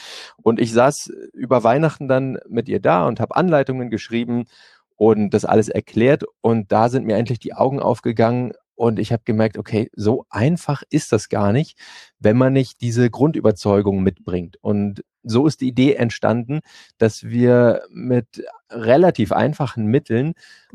Und 0.42 0.60
ich 0.60 0.74
saß 0.74 1.10
über 1.34 1.64
Weihnachten 1.64 2.10
dann 2.10 2.38
mit 2.50 2.68
ihr 2.68 2.82
da 2.82 3.08
und 3.08 3.22
habe 3.22 3.36
Anleitungen 3.36 3.90
geschrieben 3.90 4.46
und 4.98 5.30
das 5.30 5.46
alles 5.46 5.70
erklärt. 5.70 6.26
Und 6.42 6.72
da 6.72 6.90
sind 6.90 7.06
mir 7.06 7.16
endlich 7.16 7.40
die 7.40 7.54
Augen 7.54 7.80
aufgegangen, 7.80 8.52
und 8.78 9.00
ich 9.00 9.12
habe 9.12 9.24
gemerkt, 9.26 9.58
okay, 9.58 9.90
so 9.96 10.26
einfach 10.30 10.84
ist 10.92 11.12
das 11.12 11.30
gar 11.30 11.52
nicht, 11.52 11.78
wenn 12.20 12.38
man 12.38 12.54
nicht 12.54 12.80
diese 12.82 13.10
Grundüberzeugung 13.10 14.04
mitbringt. 14.04 14.58
Und 14.62 15.04
so 15.24 15.48
ist 15.48 15.62
die 15.62 15.68
Idee 15.68 15.96
entstanden, 15.96 16.60
dass 17.00 17.24
wir 17.24 17.82
mit 17.90 18.46
relativ 18.70 19.32
einfachen 19.32 19.88
Mitteln 19.88 20.34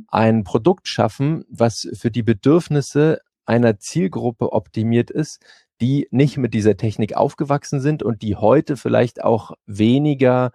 ein 0.08 0.42
Produkt 0.42 0.88
schaffen, 0.88 1.44
was 1.48 1.88
für 1.94 2.10
die 2.10 2.24
Bedürfnisse 2.24 3.20
einer 3.46 3.78
Zielgruppe 3.78 4.52
optimiert 4.52 5.10
ist, 5.10 5.40
die 5.80 6.08
nicht 6.10 6.38
mit 6.38 6.54
dieser 6.54 6.76
Technik 6.76 7.16
aufgewachsen 7.16 7.80
sind 7.80 8.02
und 8.02 8.22
die 8.22 8.34
heute 8.34 8.76
vielleicht 8.76 9.22
auch 9.22 9.52
weniger 9.66 10.50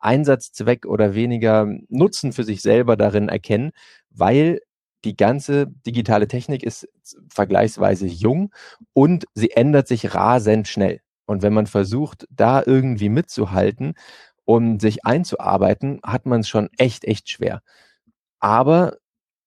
Einsatzzweck 0.00 0.84
oder 0.84 1.14
weniger 1.14 1.66
Nutzen 1.88 2.32
für 2.32 2.44
sich 2.44 2.60
selber 2.60 2.96
darin 2.96 3.28
erkennen, 3.28 3.70
weil 4.10 4.60
die 5.04 5.16
ganze 5.16 5.66
digitale 5.86 6.28
Technik 6.28 6.62
ist 6.62 6.88
vergleichsweise 7.30 8.06
jung 8.06 8.52
und 8.92 9.26
sie 9.34 9.50
ändert 9.52 9.88
sich 9.88 10.14
rasend 10.14 10.68
schnell. 10.68 11.00
Und 11.26 11.42
wenn 11.42 11.52
man 11.52 11.66
versucht, 11.66 12.26
da 12.30 12.62
irgendwie 12.64 13.08
mitzuhalten 13.10 13.94
und 14.44 14.80
sich 14.80 15.04
einzuarbeiten, 15.04 16.00
hat 16.02 16.26
man 16.26 16.40
es 16.40 16.48
schon 16.48 16.68
echt, 16.78 17.04
echt 17.04 17.28
schwer. 17.28 17.60
Aber 18.40 18.96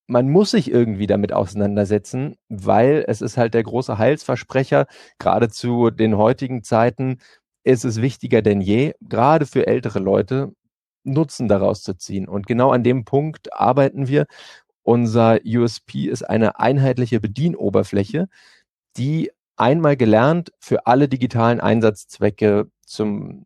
man 0.08 0.30
muss 0.30 0.52
sich 0.52 0.70
irgendwie 0.70 1.08
damit 1.08 1.34
auseinandersetzen, 1.34 2.36
weil 2.50 3.06
es 3.08 3.22
ist 3.22 3.38
halt 3.38 3.54
der 3.54 3.64
große 3.64 3.98
Heilsversprecher. 3.98 4.88
Gerade 5.20 5.50
zu 5.50 5.90
den 5.90 6.18
heutigen 6.18 6.64
Zeiten 6.64 7.20
ist 7.64 7.86
es 7.86 8.02
wichtiger 8.02 8.42
denn 8.42 8.62
je, 8.62 8.94
gerade 9.02 9.46
für 9.46 9.68
ältere 9.68 10.00
Leute, 10.00 10.54
Nutzen 11.04 11.48
daraus 11.48 11.82
zu 11.82 11.96
ziehen. 11.96 12.28
Und 12.28 12.46
genau 12.46 12.72
an 12.72 12.84
dem 12.84 13.06
Punkt 13.06 13.54
arbeiten 13.54 14.08
wir 14.08 14.28
unser 14.84 15.40
USP 15.46 16.08
ist 16.08 16.24
eine 16.24 16.60
einheitliche 16.60 17.20
Bedienoberfläche, 17.20 18.28
die 18.98 19.32
einmal 19.56 19.96
gelernt 19.96 20.52
für 20.60 20.88
alle 20.88 21.08
digitalen 21.08 21.60
Einsatzzwecke 21.60 22.68
zum 22.86 23.46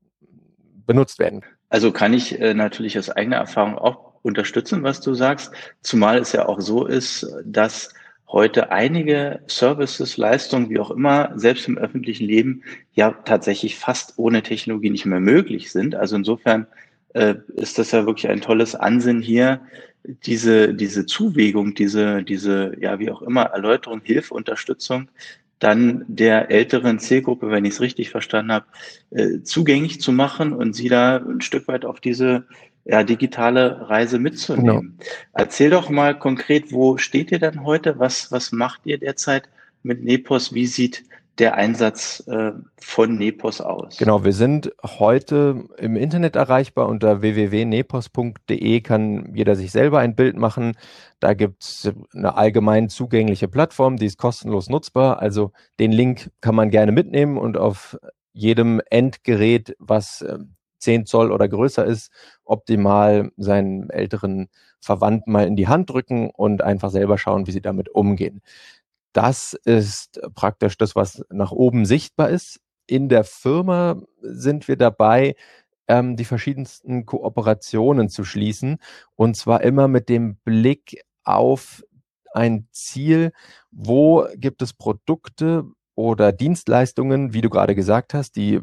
benutzt 0.85 1.19
werden. 1.19 1.43
Also 1.69 1.91
kann 1.91 2.13
ich 2.13 2.39
äh, 2.39 2.53
natürlich 2.53 2.97
aus 2.97 3.09
eigener 3.09 3.37
Erfahrung 3.37 3.77
auch 3.77 4.13
unterstützen, 4.21 4.83
was 4.83 5.01
du 5.01 5.13
sagst, 5.13 5.51
zumal 5.81 6.17
es 6.19 6.31
ja 6.31 6.47
auch 6.47 6.61
so 6.61 6.85
ist, 6.85 7.27
dass 7.43 7.89
heute 8.27 8.71
einige 8.71 9.41
Services, 9.47 10.17
Leistungen, 10.17 10.69
wie 10.69 10.79
auch 10.79 10.91
immer, 10.91 11.31
selbst 11.35 11.67
im 11.67 11.77
öffentlichen 11.77 12.25
Leben 12.25 12.63
ja 12.93 13.11
tatsächlich 13.11 13.77
fast 13.77 14.13
ohne 14.17 14.41
Technologie 14.41 14.89
nicht 14.89 15.05
mehr 15.05 15.19
möglich 15.19 15.71
sind. 15.71 15.95
Also 15.95 16.15
insofern 16.15 16.67
äh, 17.13 17.35
ist 17.55 17.77
das 17.77 17.91
ja 17.91 18.05
wirklich 18.05 18.29
ein 18.29 18.41
tolles 18.41 18.75
Ansinnen 18.75 19.21
hier, 19.21 19.61
diese, 20.25 20.73
diese 20.73 21.05
Zuwägung, 21.05 21.75
diese, 21.75 22.23
diese, 22.23 22.75
ja, 22.79 22.99
wie 22.99 23.11
auch 23.11 23.21
immer, 23.21 23.43
Erläuterung, 23.43 24.01
Hilfe, 24.03 24.33
Unterstützung 24.33 25.09
dann 25.59 26.03
der 26.07 26.51
älteren 26.51 26.99
Zielgruppe, 26.99 27.49
wenn 27.49 27.65
ich 27.65 27.75
es 27.75 27.81
richtig 27.81 28.09
verstanden 28.09 28.51
habe, 28.51 28.65
äh, 29.11 29.41
zugänglich 29.43 30.01
zu 30.01 30.11
machen 30.11 30.53
und 30.53 30.73
sie 30.73 30.89
da 30.89 31.17
ein 31.17 31.41
Stück 31.41 31.67
weit 31.67 31.85
auf 31.85 31.99
diese 31.99 32.45
ja, 32.83 33.03
digitale 33.03 33.89
Reise 33.89 34.19
mitzunehmen. 34.19 34.97
Genau. 34.99 35.09
Erzähl 35.33 35.71
doch 35.71 35.89
mal 35.89 36.17
konkret, 36.17 36.71
wo 36.71 36.97
steht 36.97 37.31
ihr 37.31 37.39
dann 37.39 37.63
heute? 37.63 37.97
Was, 37.99 38.31
was 38.31 38.51
macht 38.51 38.81
ihr 38.85 38.99
derzeit 38.99 39.49
mit 39.81 40.03
Nepos? 40.03 40.53
Wie 40.53 40.67
sieht 40.67 41.03
der 41.37 41.55
Einsatz 41.55 42.23
äh, 42.27 42.51
von 42.79 43.17
Nepos 43.17 43.61
aus? 43.61 43.97
Genau, 43.97 44.23
wir 44.23 44.33
sind 44.33 44.73
heute 44.83 45.65
im 45.77 45.95
Internet 45.95 46.35
erreichbar 46.35 46.87
unter 46.87 47.21
www.nepos.de 47.21 48.81
kann 48.81 49.33
jeder 49.35 49.55
sich 49.55 49.71
selber 49.71 49.99
ein 49.99 50.15
Bild 50.15 50.37
machen. 50.37 50.77
Da 51.19 51.33
gibt 51.33 51.63
es 51.63 51.91
eine 52.13 52.35
allgemein 52.35 52.89
zugängliche 52.89 53.47
Plattform, 53.47 53.97
die 53.97 54.05
ist 54.05 54.17
kostenlos 54.17 54.69
nutzbar. 54.69 55.19
Also 55.19 55.51
den 55.79 55.91
Link 55.91 56.31
kann 56.41 56.55
man 56.55 56.69
gerne 56.69 56.91
mitnehmen 56.91 57.37
und 57.37 57.57
auf 57.57 57.97
jedem 58.33 58.81
Endgerät, 58.89 59.75
was 59.79 60.25
10 60.79 61.01
äh, 61.01 61.03
Zoll 61.05 61.31
oder 61.31 61.47
größer 61.47 61.85
ist, 61.85 62.11
optimal 62.43 63.31
seinen 63.37 63.89
älteren 63.89 64.49
Verwandten 64.81 65.31
mal 65.31 65.47
in 65.47 65.55
die 65.55 65.67
Hand 65.67 65.89
drücken 65.89 66.29
und 66.29 66.61
einfach 66.61 66.91
selber 66.91 67.17
schauen, 67.17 67.47
wie 67.47 67.51
sie 67.51 67.61
damit 67.61 67.89
umgehen. 67.89 68.41
Das 69.15 69.53
ist 69.63 70.19
praktisch 70.35 70.77
das, 70.77 70.93
was 70.93 71.23
nach 71.29 71.53
oben 71.53 71.85
sichtbar 71.85 72.29
ist. 72.29 72.59
In 72.85 73.07
der 73.07 73.23
Firma 73.23 74.01
sind 74.19 74.67
wir 74.67 74.75
dabei, 74.75 75.37
ähm, 75.87 76.17
die 76.17 76.25
verschiedensten 76.25 77.05
Kooperationen 77.05 78.09
zu 78.09 78.25
schließen. 78.25 78.77
Und 79.15 79.37
zwar 79.37 79.61
immer 79.61 79.87
mit 79.87 80.09
dem 80.09 80.35
Blick 80.43 81.01
auf 81.23 81.81
ein 82.33 82.67
Ziel, 82.71 83.31
wo 83.71 84.27
gibt 84.35 84.61
es 84.61 84.73
Produkte 84.73 85.63
oder 85.95 86.33
Dienstleistungen, 86.33 87.33
wie 87.33 87.39
du 87.39 87.49
gerade 87.49 87.73
gesagt 87.73 88.13
hast, 88.13 88.35
die 88.35 88.59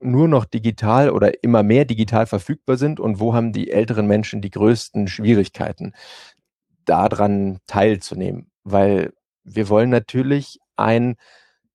nur 0.00 0.28
noch 0.28 0.44
digital 0.44 1.08
oder 1.08 1.42
immer 1.42 1.62
mehr 1.62 1.86
digital 1.86 2.26
verfügbar 2.26 2.76
sind 2.76 3.00
und 3.00 3.20
wo 3.20 3.32
haben 3.32 3.54
die 3.54 3.70
älteren 3.70 4.06
Menschen 4.06 4.42
die 4.42 4.50
größten 4.50 5.08
Schwierigkeiten, 5.08 5.94
daran 6.84 7.58
teilzunehmen. 7.66 8.50
Weil 8.64 9.14
wir 9.44 9.68
wollen 9.68 9.90
natürlich 9.90 10.58
ein 10.76 11.16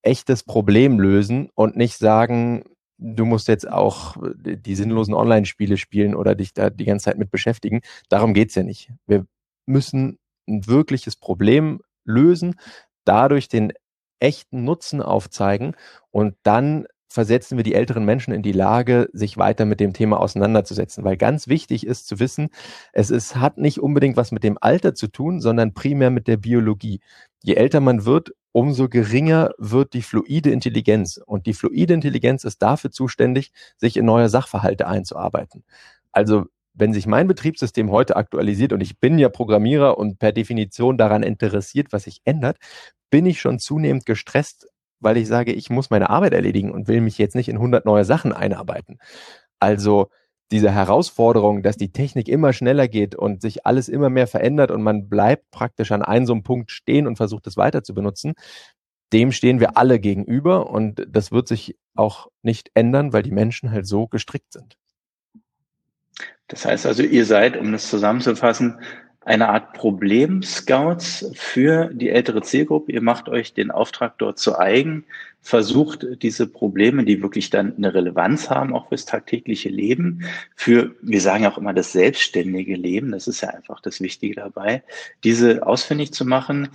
echtes 0.02 0.42
Problem 0.42 0.98
lösen 1.00 1.50
und 1.54 1.76
nicht 1.76 1.96
sagen, 1.96 2.64
du 2.98 3.24
musst 3.24 3.48
jetzt 3.48 3.68
auch 3.68 4.16
die 4.36 4.74
sinnlosen 4.74 5.14
Online-Spiele 5.14 5.76
spielen 5.76 6.14
oder 6.14 6.34
dich 6.34 6.52
da 6.52 6.70
die 6.70 6.84
ganze 6.84 7.04
Zeit 7.06 7.18
mit 7.18 7.30
beschäftigen. 7.30 7.80
Darum 8.08 8.34
geht's 8.34 8.54
ja 8.54 8.62
nicht. 8.62 8.90
Wir 9.06 9.26
müssen 9.66 10.18
ein 10.48 10.66
wirkliches 10.66 11.16
Problem 11.16 11.80
lösen, 12.04 12.56
dadurch 13.04 13.48
den 13.48 13.72
echten 14.20 14.64
Nutzen 14.64 15.00
aufzeigen 15.00 15.76
und 16.10 16.34
dann 16.42 16.86
versetzen 17.08 17.56
wir 17.56 17.64
die 17.64 17.74
älteren 17.74 18.04
Menschen 18.04 18.32
in 18.32 18.42
die 18.42 18.52
Lage, 18.52 19.08
sich 19.12 19.36
weiter 19.38 19.64
mit 19.64 19.80
dem 19.80 19.92
Thema 19.92 20.20
auseinanderzusetzen. 20.20 21.04
Weil 21.04 21.16
ganz 21.16 21.48
wichtig 21.48 21.86
ist 21.86 22.06
zu 22.06 22.20
wissen, 22.20 22.48
es 22.92 23.10
ist, 23.10 23.36
hat 23.36 23.58
nicht 23.58 23.80
unbedingt 23.80 24.16
was 24.16 24.30
mit 24.30 24.44
dem 24.44 24.58
Alter 24.60 24.94
zu 24.94 25.08
tun, 25.08 25.40
sondern 25.40 25.74
primär 25.74 26.10
mit 26.10 26.28
der 26.28 26.36
Biologie. 26.36 27.00
Je 27.42 27.54
älter 27.54 27.80
man 27.80 28.04
wird, 28.04 28.32
umso 28.52 28.88
geringer 28.88 29.50
wird 29.58 29.94
die 29.94 30.02
fluide 30.02 30.50
Intelligenz. 30.50 31.20
Und 31.24 31.46
die 31.46 31.54
fluide 31.54 31.94
Intelligenz 31.94 32.44
ist 32.44 32.60
dafür 32.60 32.90
zuständig, 32.90 33.52
sich 33.76 33.96
in 33.96 34.04
neue 34.04 34.28
Sachverhalte 34.28 34.86
einzuarbeiten. 34.86 35.64
Also 36.12 36.46
wenn 36.74 36.92
sich 36.92 37.06
mein 37.06 37.26
Betriebssystem 37.26 37.90
heute 37.90 38.16
aktualisiert 38.16 38.72
und 38.72 38.80
ich 38.80 38.98
bin 39.00 39.18
ja 39.18 39.28
Programmierer 39.28 39.98
und 39.98 40.18
per 40.18 40.32
Definition 40.32 40.96
daran 40.96 41.22
interessiert, 41.22 41.88
was 41.92 42.04
sich 42.04 42.20
ändert, 42.24 42.58
bin 43.10 43.26
ich 43.26 43.40
schon 43.40 43.58
zunehmend 43.58 44.06
gestresst, 44.06 44.68
weil 45.00 45.16
ich 45.16 45.28
sage, 45.28 45.52
ich 45.52 45.70
muss 45.70 45.90
meine 45.90 46.10
Arbeit 46.10 46.32
erledigen 46.32 46.70
und 46.70 46.88
will 46.88 47.00
mich 47.00 47.18
jetzt 47.18 47.34
nicht 47.34 47.48
in 47.48 47.56
100 47.56 47.84
neue 47.84 48.04
Sachen 48.04 48.32
einarbeiten. 48.32 48.98
Also 49.60 50.08
diese 50.50 50.70
Herausforderung, 50.70 51.62
dass 51.62 51.76
die 51.76 51.92
Technik 51.92 52.28
immer 52.28 52.52
schneller 52.52 52.88
geht 52.88 53.14
und 53.14 53.42
sich 53.42 53.66
alles 53.66 53.88
immer 53.88 54.08
mehr 54.08 54.26
verändert 54.26 54.70
und 54.70 54.82
man 54.82 55.08
bleibt 55.08 55.50
praktisch 55.50 55.92
an 55.92 56.02
einem 56.02 56.26
so 56.26 56.32
einem 56.32 56.42
Punkt 56.42 56.70
stehen 56.70 57.06
und 57.06 57.16
versucht 57.16 57.46
es 57.46 57.56
weiter 57.56 57.82
zu 57.82 57.94
benutzen, 57.94 58.34
dem 59.12 59.32
stehen 59.32 59.60
wir 59.60 59.76
alle 59.76 60.00
gegenüber 60.00 60.70
und 60.70 61.06
das 61.08 61.32
wird 61.32 61.48
sich 61.48 61.76
auch 61.94 62.28
nicht 62.42 62.70
ändern, 62.74 63.12
weil 63.12 63.22
die 63.22 63.30
Menschen 63.30 63.70
halt 63.70 63.86
so 63.86 64.06
gestrickt 64.06 64.52
sind. 64.52 64.76
Das 66.46 66.64
heißt 66.64 66.86
also, 66.86 67.02
ihr 67.02 67.26
seid, 67.26 67.56
um 67.56 67.72
das 67.72 67.88
zusammenzufassen, 67.88 68.80
eine 69.28 69.50
Art 69.50 69.74
Problem-Scouts 69.74 71.32
für 71.34 71.90
die 71.92 72.08
ältere 72.08 72.40
Zielgruppe. 72.40 72.92
Ihr 72.92 73.02
macht 73.02 73.28
euch 73.28 73.52
den 73.52 73.70
Auftrag 73.70 74.16
dort 74.18 74.38
zu 74.38 74.58
eigen, 74.58 75.04
versucht 75.42 76.06
diese 76.22 76.46
Probleme, 76.46 77.04
die 77.04 77.22
wirklich 77.22 77.50
dann 77.50 77.76
eine 77.76 77.92
Relevanz 77.92 78.48
haben, 78.48 78.74
auch 78.74 78.88
fürs 78.88 79.04
tagtägliche 79.04 79.68
Leben, 79.68 80.24
für, 80.56 80.94
wir 81.02 81.20
sagen 81.20 81.46
auch 81.46 81.58
immer, 81.58 81.74
das 81.74 81.92
selbstständige 81.92 82.74
Leben, 82.74 83.12
das 83.12 83.28
ist 83.28 83.42
ja 83.42 83.50
einfach 83.50 83.80
das 83.80 84.00
Wichtige 84.00 84.34
dabei, 84.34 84.82
diese 85.24 85.66
ausfindig 85.66 86.12
zu 86.12 86.24
machen, 86.24 86.70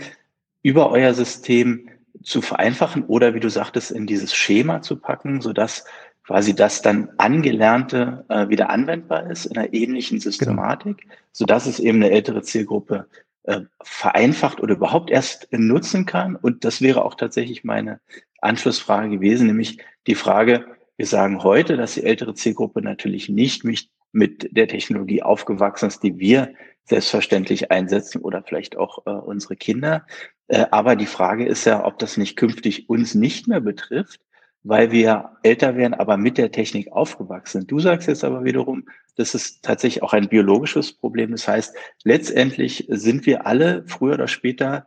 über 0.62 0.92
euer 0.92 1.14
System 1.14 1.90
zu 2.22 2.42
vereinfachen 2.42 3.04
oder, 3.06 3.34
wie 3.34 3.40
du 3.40 3.50
sagtest, 3.50 3.92
in 3.92 4.06
dieses 4.06 4.34
Schema 4.34 4.82
zu 4.82 4.96
packen, 4.96 5.42
sodass 5.42 5.86
quasi 6.26 6.56
das 6.56 6.82
dann 6.82 7.10
Angelernte 7.18 8.26
äh, 8.30 8.48
wieder 8.50 8.70
anwendbar 8.70 9.30
ist 9.30 9.46
in 9.46 9.58
einer 9.58 9.74
ähnlichen 9.74 10.20
genau. 10.20 10.32
Systematik, 10.32 11.02
genau. 11.02 11.14
sodass 11.32 11.66
es 11.66 11.80
eben 11.80 12.02
eine 12.02 12.12
ältere 12.12 12.42
Zielgruppe 12.42 13.08
äh, 13.44 13.62
vereinfacht 13.82 14.62
oder 14.62 14.76
überhaupt 14.76 15.12
erst 15.12 15.48
nutzen 15.52 16.06
kann. 16.06 16.36
Und 16.36 16.64
das 16.64 16.82
wäre 16.82 17.04
auch 17.04 17.16
tatsächlich 17.16 17.64
meine 17.64 18.00
Anschlussfrage 18.42 19.10
gewesen, 19.10 19.48
nämlich 19.48 19.80
die 20.08 20.16
Frage, 20.16 20.66
wir 20.96 21.08
sagen 21.08 21.44
heute, 21.44 21.76
dass 21.76 21.96
die 21.96 22.04
ältere 22.04 22.36
Zielgruppe 22.36 22.82
natürlich 22.82 23.28
nicht 23.28 23.64
mit 24.12 24.56
der 24.56 24.68
Technologie 24.68 25.24
aufgewachsen 25.24 25.88
ist, 25.88 26.04
die 26.04 26.20
wir 26.20 26.54
selbstverständlich 26.86 27.72
einsetzen 27.72 28.22
oder 28.22 28.44
vielleicht 28.44 28.78
auch 28.78 29.06
äh, 29.06 29.12
unsere 29.12 29.56
Kinder. 29.56 30.06
Äh, 30.48 30.66
aber 30.72 30.96
die 30.96 31.06
Frage 31.06 31.46
ist 31.46 31.66
ja, 31.66 31.84
ob 31.84 31.98
das 32.00 32.18
nicht 32.18 32.36
künftig 32.38 32.90
uns 32.90 33.16
nicht 33.16 33.48
mehr 33.48 33.62
betrifft, 33.62 34.22
weil 34.64 34.92
wir 34.92 35.32
älter 35.44 35.76
werden, 35.76 35.94
aber 35.94 36.18
mit 36.18 36.38
der 36.38 36.52
Technik 36.52 36.92
aufgewachsen 36.92 37.62
sind. 37.62 37.72
Du 37.72 37.80
sagst 37.80 38.08
jetzt 38.08 38.24
aber 38.24 38.44
wiederum, 38.44 38.86
das 39.16 39.36
ist 39.36 39.64
tatsächlich 39.64 40.04
auch 40.04 40.14
ein 40.14 40.30
biologisches 40.30 40.94
Problem. 40.94 41.32
Das 41.32 41.48
heißt, 41.48 41.76
letztendlich 42.04 42.86
sind 42.90 43.26
wir 43.26 43.46
alle 43.46 43.84
früher 43.88 44.14
oder 44.14 44.28
später 44.28 44.86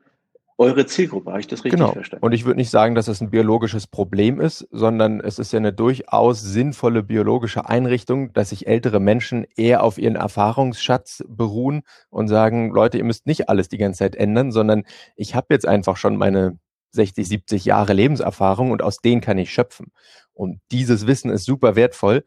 eure 0.59 0.87
Zielgruppe. 0.87 1.31
Habe 1.31 1.41
ich 1.41 1.47
das 1.47 1.65
richtig 1.65 1.79
genau. 1.79 1.93
verstanden? 1.93 2.25
Und 2.25 2.33
ich 2.33 2.47
würde 2.47 2.57
nicht 2.57 2.71
sagen, 2.71 2.95
dass 2.95 3.09
es 3.09 3.21
ein 3.21 3.31
biologisches 3.31 3.87
Problem 3.87 4.41
ist, 4.41 4.67
sondern 4.71 5.21
es 5.21 5.39
ist 5.39 5.53
ja 5.53 5.59
eine 5.59 5.73
durchaus 5.73 6.41
sinnvolle 6.41 7.03
biologische 7.03 7.69
Einrichtung, 7.69 8.33
dass 8.33 8.51
sich 8.51 8.67
ältere 8.67 9.01
Menschen 9.01 9.47
eher 9.57 9.83
auf 9.83 9.99
ihren 9.99 10.17
Erfahrungsschatz 10.17 11.23
beruhen 11.29 11.83
und 12.09 12.29
sagen, 12.29 12.71
Leute, 12.71 12.97
ihr 12.97 13.05
müsst 13.05 13.27
nicht 13.27 13.51
alles 13.51 13.69
die 13.69 13.79
ganze 13.79 13.99
Zeit 13.99 14.17
ändern, 14.17 14.51
sondern 14.51 14.85
ich 15.15 15.35
habe 15.35 15.49
jetzt 15.51 15.69
einfach 15.69 15.99
schon 15.99 16.17
meine 16.17 16.59
60, 16.97 17.29
70 17.29 17.65
Jahre 17.65 17.93
Lebenserfahrung 17.93 18.71
und 18.73 18.83
aus 18.83 18.99
denen 18.99 19.21
kann 19.21 19.39
ich 19.39 19.53
schöpfen. 19.53 19.93
Und 20.33 20.61
dieses 20.73 21.07
Wissen 21.07 21.31
ist 21.31 21.45
super 21.45 21.77
wertvoll, 21.77 22.25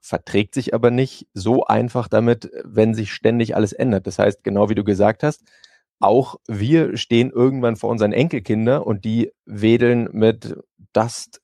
verträgt 0.00 0.54
sich 0.54 0.74
aber 0.74 0.90
nicht 0.90 1.26
so 1.34 1.64
einfach 1.64 2.08
damit, 2.08 2.50
wenn 2.64 2.94
sich 2.94 3.12
ständig 3.12 3.56
alles 3.56 3.72
ändert. 3.72 4.06
Das 4.06 4.18
heißt, 4.18 4.44
genau 4.44 4.68
wie 4.68 4.74
du 4.74 4.84
gesagt 4.84 5.22
hast, 5.22 5.42
auch 6.00 6.36
wir 6.46 6.96
stehen 6.96 7.30
irgendwann 7.30 7.76
vor 7.76 7.90
unseren 7.90 8.12
Enkelkinder 8.12 8.86
und 8.86 9.04
die 9.04 9.32
wedeln 9.46 10.08
mit 10.12 10.56
Dust 10.92 11.40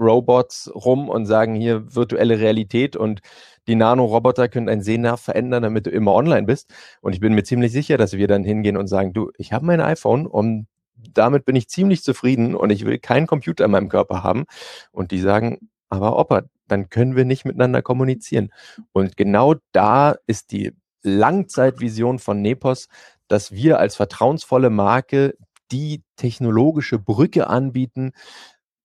Robots 0.00 0.70
rum 0.74 1.08
und 1.08 1.26
sagen 1.26 1.54
hier 1.54 1.94
virtuelle 1.94 2.40
Realität 2.40 2.96
und 2.96 3.20
die 3.68 3.76
Nanoroboter 3.76 4.48
können 4.48 4.66
deinen 4.66 4.82
Sehnerv 4.82 5.20
verändern, 5.20 5.62
damit 5.62 5.86
du 5.86 5.90
immer 5.90 6.12
online 6.12 6.42
bist. 6.42 6.74
Und 7.00 7.12
ich 7.12 7.20
bin 7.20 7.34
mir 7.34 7.44
ziemlich 7.44 7.70
sicher, 7.70 7.96
dass 7.96 8.14
wir 8.14 8.26
dann 8.26 8.42
hingehen 8.42 8.76
und 8.76 8.88
sagen, 8.88 9.12
du, 9.12 9.30
ich 9.38 9.52
habe 9.52 9.64
mein 9.64 9.80
iPhone 9.80 10.26
und 10.26 10.66
damit 11.12 11.44
bin 11.44 11.56
ich 11.56 11.68
ziemlich 11.68 12.02
zufrieden 12.02 12.54
und 12.54 12.70
ich 12.70 12.84
will 12.84 12.98
keinen 12.98 13.26
Computer 13.26 13.64
in 13.64 13.70
meinem 13.70 13.88
Körper 13.88 14.22
haben. 14.22 14.44
Und 14.90 15.10
die 15.10 15.20
sagen, 15.20 15.70
aber 15.88 16.18
Opa, 16.18 16.42
dann 16.68 16.88
können 16.88 17.16
wir 17.16 17.24
nicht 17.24 17.44
miteinander 17.44 17.82
kommunizieren. 17.82 18.50
Und 18.92 19.16
genau 19.16 19.54
da 19.72 20.16
ist 20.26 20.52
die 20.52 20.72
Langzeitvision 21.02 22.18
von 22.18 22.40
Nepos, 22.40 22.88
dass 23.28 23.52
wir 23.52 23.78
als 23.78 23.96
vertrauensvolle 23.96 24.70
Marke 24.70 25.34
die 25.70 26.02
technologische 26.16 26.98
Brücke 26.98 27.48
anbieten, 27.48 28.12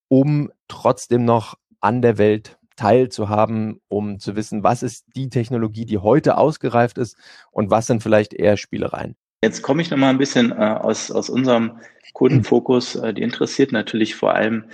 um 0.07 0.51
trotzdem 0.67 1.25
noch 1.25 1.55
an 1.79 2.01
der 2.01 2.17
Welt 2.17 2.57
teilzuhaben, 2.77 3.81
um 3.87 4.19
zu 4.19 4.35
wissen, 4.35 4.63
was 4.63 4.83
ist 4.83 5.05
die 5.15 5.29
Technologie, 5.29 5.85
die 5.85 5.97
heute 5.97 6.37
ausgereift 6.37 6.97
ist 6.97 7.17
und 7.51 7.69
was 7.71 7.87
sind 7.87 8.03
vielleicht 8.03 8.33
eher 8.33 8.55
Spielereien. 8.55 9.15
Jetzt 9.43 9.61
komme 9.61 9.81
ich 9.81 9.91
noch 9.91 9.97
mal 9.97 10.09
ein 10.09 10.17
bisschen 10.17 10.51
äh, 10.51 10.55
aus, 10.55 11.11
aus 11.11 11.29
unserem 11.29 11.79
Kundenfokus. 12.13 12.95
Äh, 12.95 13.13
die 13.13 13.21
interessiert 13.21 13.71
natürlich 13.71 14.15
vor 14.15 14.33
allem, 14.33 14.65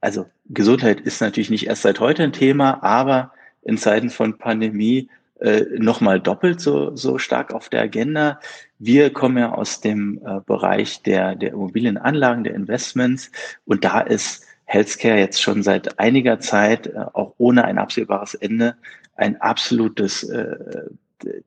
also 0.00 0.26
Gesundheit 0.48 1.00
ist 1.00 1.20
natürlich 1.20 1.50
nicht 1.50 1.66
erst 1.66 1.82
seit 1.82 2.00
heute 2.00 2.24
ein 2.24 2.32
Thema, 2.32 2.82
aber 2.82 3.32
in 3.62 3.78
Zeiten 3.78 4.10
von 4.10 4.38
Pandemie 4.38 5.08
äh, 5.40 5.64
nochmal 5.78 6.20
doppelt 6.20 6.60
so, 6.60 6.96
so 6.96 7.18
stark 7.18 7.54
auf 7.54 7.68
der 7.68 7.82
Agenda. 7.82 8.40
Wir 8.80 9.12
kommen 9.12 9.38
ja 9.38 9.52
aus 9.52 9.80
dem 9.80 10.20
äh, 10.26 10.40
Bereich 10.44 11.02
der, 11.02 11.36
der 11.36 11.52
Immobilienanlagen, 11.52 12.42
der 12.42 12.54
Investments 12.54 13.30
und 13.64 13.84
da 13.84 14.00
ist 14.00 14.44
Healthcare 14.64 15.18
jetzt 15.18 15.40
schon 15.40 15.62
seit 15.62 16.00
einiger 16.00 16.40
Zeit, 16.40 16.88
äh, 16.88 17.04
auch 17.12 17.34
ohne 17.38 17.64
ein 17.64 17.78
absehbares 17.78 18.34
Ende, 18.34 18.74
ein 19.14 19.40
absolutes 19.40 20.24
äh, 20.24 20.56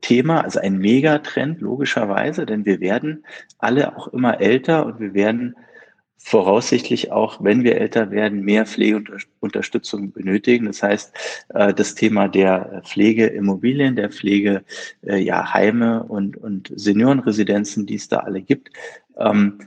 Thema, 0.02 0.42
also 0.42 0.60
ein 0.60 0.78
Megatrend 0.78 1.62
logischerweise, 1.62 2.46
denn 2.46 2.66
wir 2.66 2.80
werden 2.80 3.26
alle 3.58 3.98
auch 3.98 4.08
immer 4.10 4.42
älter 4.42 4.86
und 4.86 5.00
wir 5.00 5.14
werden 5.14 5.56
voraussichtlich 6.26 7.12
auch, 7.12 7.44
wenn 7.44 7.64
wir 7.64 7.80
älter 7.80 8.10
werden, 8.10 8.42
mehr 8.42 8.66
Pflegeunterstützung 8.66 10.12
benötigen. 10.12 10.66
Das 10.66 10.82
heißt, 10.82 11.14
äh, 11.54 11.72
das 11.72 11.94
Thema 11.94 12.28
der 12.28 12.82
Pflegeimmobilien, 12.84 13.96
der 13.96 14.10
Pflege, 14.10 14.64
äh, 15.06 15.18
ja, 15.18 15.54
Heime 15.54 16.02
und, 16.02 16.36
und 16.36 16.72
Seniorenresidenzen, 16.76 17.86
die 17.86 17.96
es 17.96 18.08
da 18.08 18.18
alle 18.18 18.42
gibt, 18.42 18.72
ähm, 19.20 19.60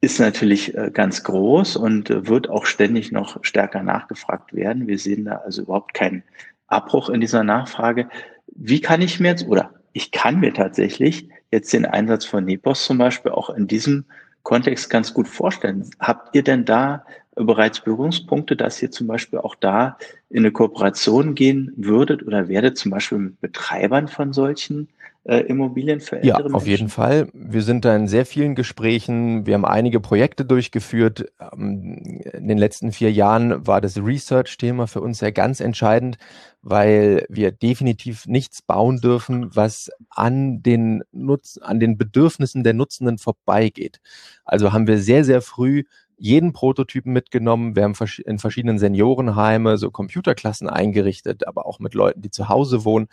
ist 0.00 0.20
natürlich 0.20 0.76
äh, 0.76 0.92
ganz 0.92 1.24
groß 1.24 1.76
und 1.76 2.10
wird 2.28 2.48
auch 2.48 2.66
ständig 2.66 3.10
noch 3.10 3.42
stärker 3.42 3.82
nachgefragt 3.82 4.54
werden. 4.54 4.86
Wir 4.86 5.00
sehen 5.00 5.24
da 5.24 5.42
also 5.44 5.62
überhaupt 5.62 5.94
keinen 5.94 6.22
Abbruch 6.68 7.08
in 7.08 7.20
dieser 7.20 7.42
Nachfrage 7.42 8.08
wie 8.54 8.80
kann 8.80 9.02
ich 9.02 9.20
mir 9.20 9.28
jetzt, 9.28 9.46
oder 9.46 9.72
ich 9.92 10.10
kann 10.10 10.40
mir 10.40 10.52
tatsächlich 10.52 11.28
jetzt 11.50 11.72
den 11.72 11.86
Einsatz 11.86 12.24
von 12.24 12.44
Nepos 12.44 12.84
zum 12.84 12.98
Beispiel 12.98 13.32
auch 13.32 13.50
in 13.50 13.66
diesem 13.66 14.04
Kontext 14.42 14.90
ganz 14.90 15.14
gut 15.14 15.28
vorstellen. 15.28 15.88
Habt 16.00 16.34
ihr 16.34 16.42
denn 16.42 16.64
da 16.64 17.04
bereits 17.36 17.80
Berührungspunkte, 17.80 18.56
dass 18.56 18.82
ihr 18.82 18.90
zum 18.90 19.06
Beispiel 19.06 19.38
auch 19.40 19.54
da 19.54 19.98
in 20.30 20.38
eine 20.38 20.52
Kooperation 20.52 21.34
gehen 21.34 21.72
würdet 21.76 22.26
oder 22.26 22.48
werdet, 22.48 22.78
zum 22.78 22.90
Beispiel 22.90 23.18
mit 23.18 23.40
Betreibern 23.40 24.08
von 24.08 24.32
solchen 24.32 24.88
äh, 25.24 25.38
Immobilien 25.40 26.00
für 26.00 26.20
ältere 26.20 26.48
Ja, 26.48 26.48
Menschen? 26.48 26.54
auf 26.54 26.66
jeden 26.66 26.88
Fall. 26.90 27.28
Wir 27.32 27.62
sind 27.62 27.84
da 27.84 27.96
in 27.96 28.08
sehr 28.08 28.26
vielen 28.26 28.54
Gesprächen. 28.54 29.46
Wir 29.46 29.54
haben 29.54 29.64
einige 29.64 30.00
Projekte 30.00 30.44
durchgeführt. 30.44 31.26
Ähm, 31.40 32.20
In 32.34 32.48
den 32.48 32.58
letzten 32.58 32.92
vier 32.92 33.10
Jahren 33.10 33.66
war 33.66 33.80
das 33.80 33.96
Research-Thema 33.96 34.86
für 34.86 35.00
uns 35.00 35.20
ja 35.20 35.30
ganz 35.30 35.60
entscheidend, 35.60 36.18
weil 36.62 37.26
wir 37.28 37.52
definitiv 37.52 38.26
nichts 38.26 38.60
bauen 38.62 39.00
dürfen, 39.00 39.54
was 39.54 39.90
an 40.10 40.62
den 40.62 41.02
Nutz, 41.12 41.58
an 41.60 41.80
den 41.80 41.96
Bedürfnissen 41.96 42.62
der 42.62 42.74
Nutzenden 42.74 43.18
vorbeigeht. 43.18 44.00
Also 44.44 44.72
haben 44.72 44.86
wir 44.86 44.98
sehr, 44.98 45.24
sehr 45.24 45.40
früh 45.42 45.84
jeden 46.24 46.54
Prototypen 46.54 47.12
mitgenommen. 47.12 47.76
Wir 47.76 47.82
haben 47.82 47.94
in 48.24 48.38
verschiedenen 48.38 48.78
Seniorenheime 48.78 49.76
so 49.76 49.90
Computerklassen 49.90 50.70
eingerichtet, 50.70 51.46
aber 51.46 51.66
auch 51.66 51.80
mit 51.80 51.92
Leuten, 51.92 52.22
die 52.22 52.30
zu 52.30 52.48
Hause 52.48 52.86
wohnen. 52.86 53.08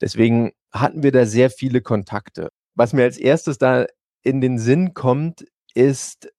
Deswegen 0.00 0.50
hatten 0.72 1.04
wir 1.04 1.12
da 1.12 1.24
sehr 1.24 1.50
viele 1.50 1.82
Kontakte. 1.82 2.50
Was 2.74 2.92
mir 2.92 3.04
als 3.04 3.16
erstes 3.16 3.58
da 3.58 3.86
in 4.24 4.40
den 4.40 4.58
Sinn 4.58 4.92
kommt, 4.92 5.44
ist 5.74 6.32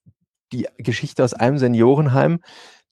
die 0.52 0.68
Geschichte 0.78 1.24
aus 1.24 1.34
einem 1.34 1.58
Seniorenheim, 1.58 2.42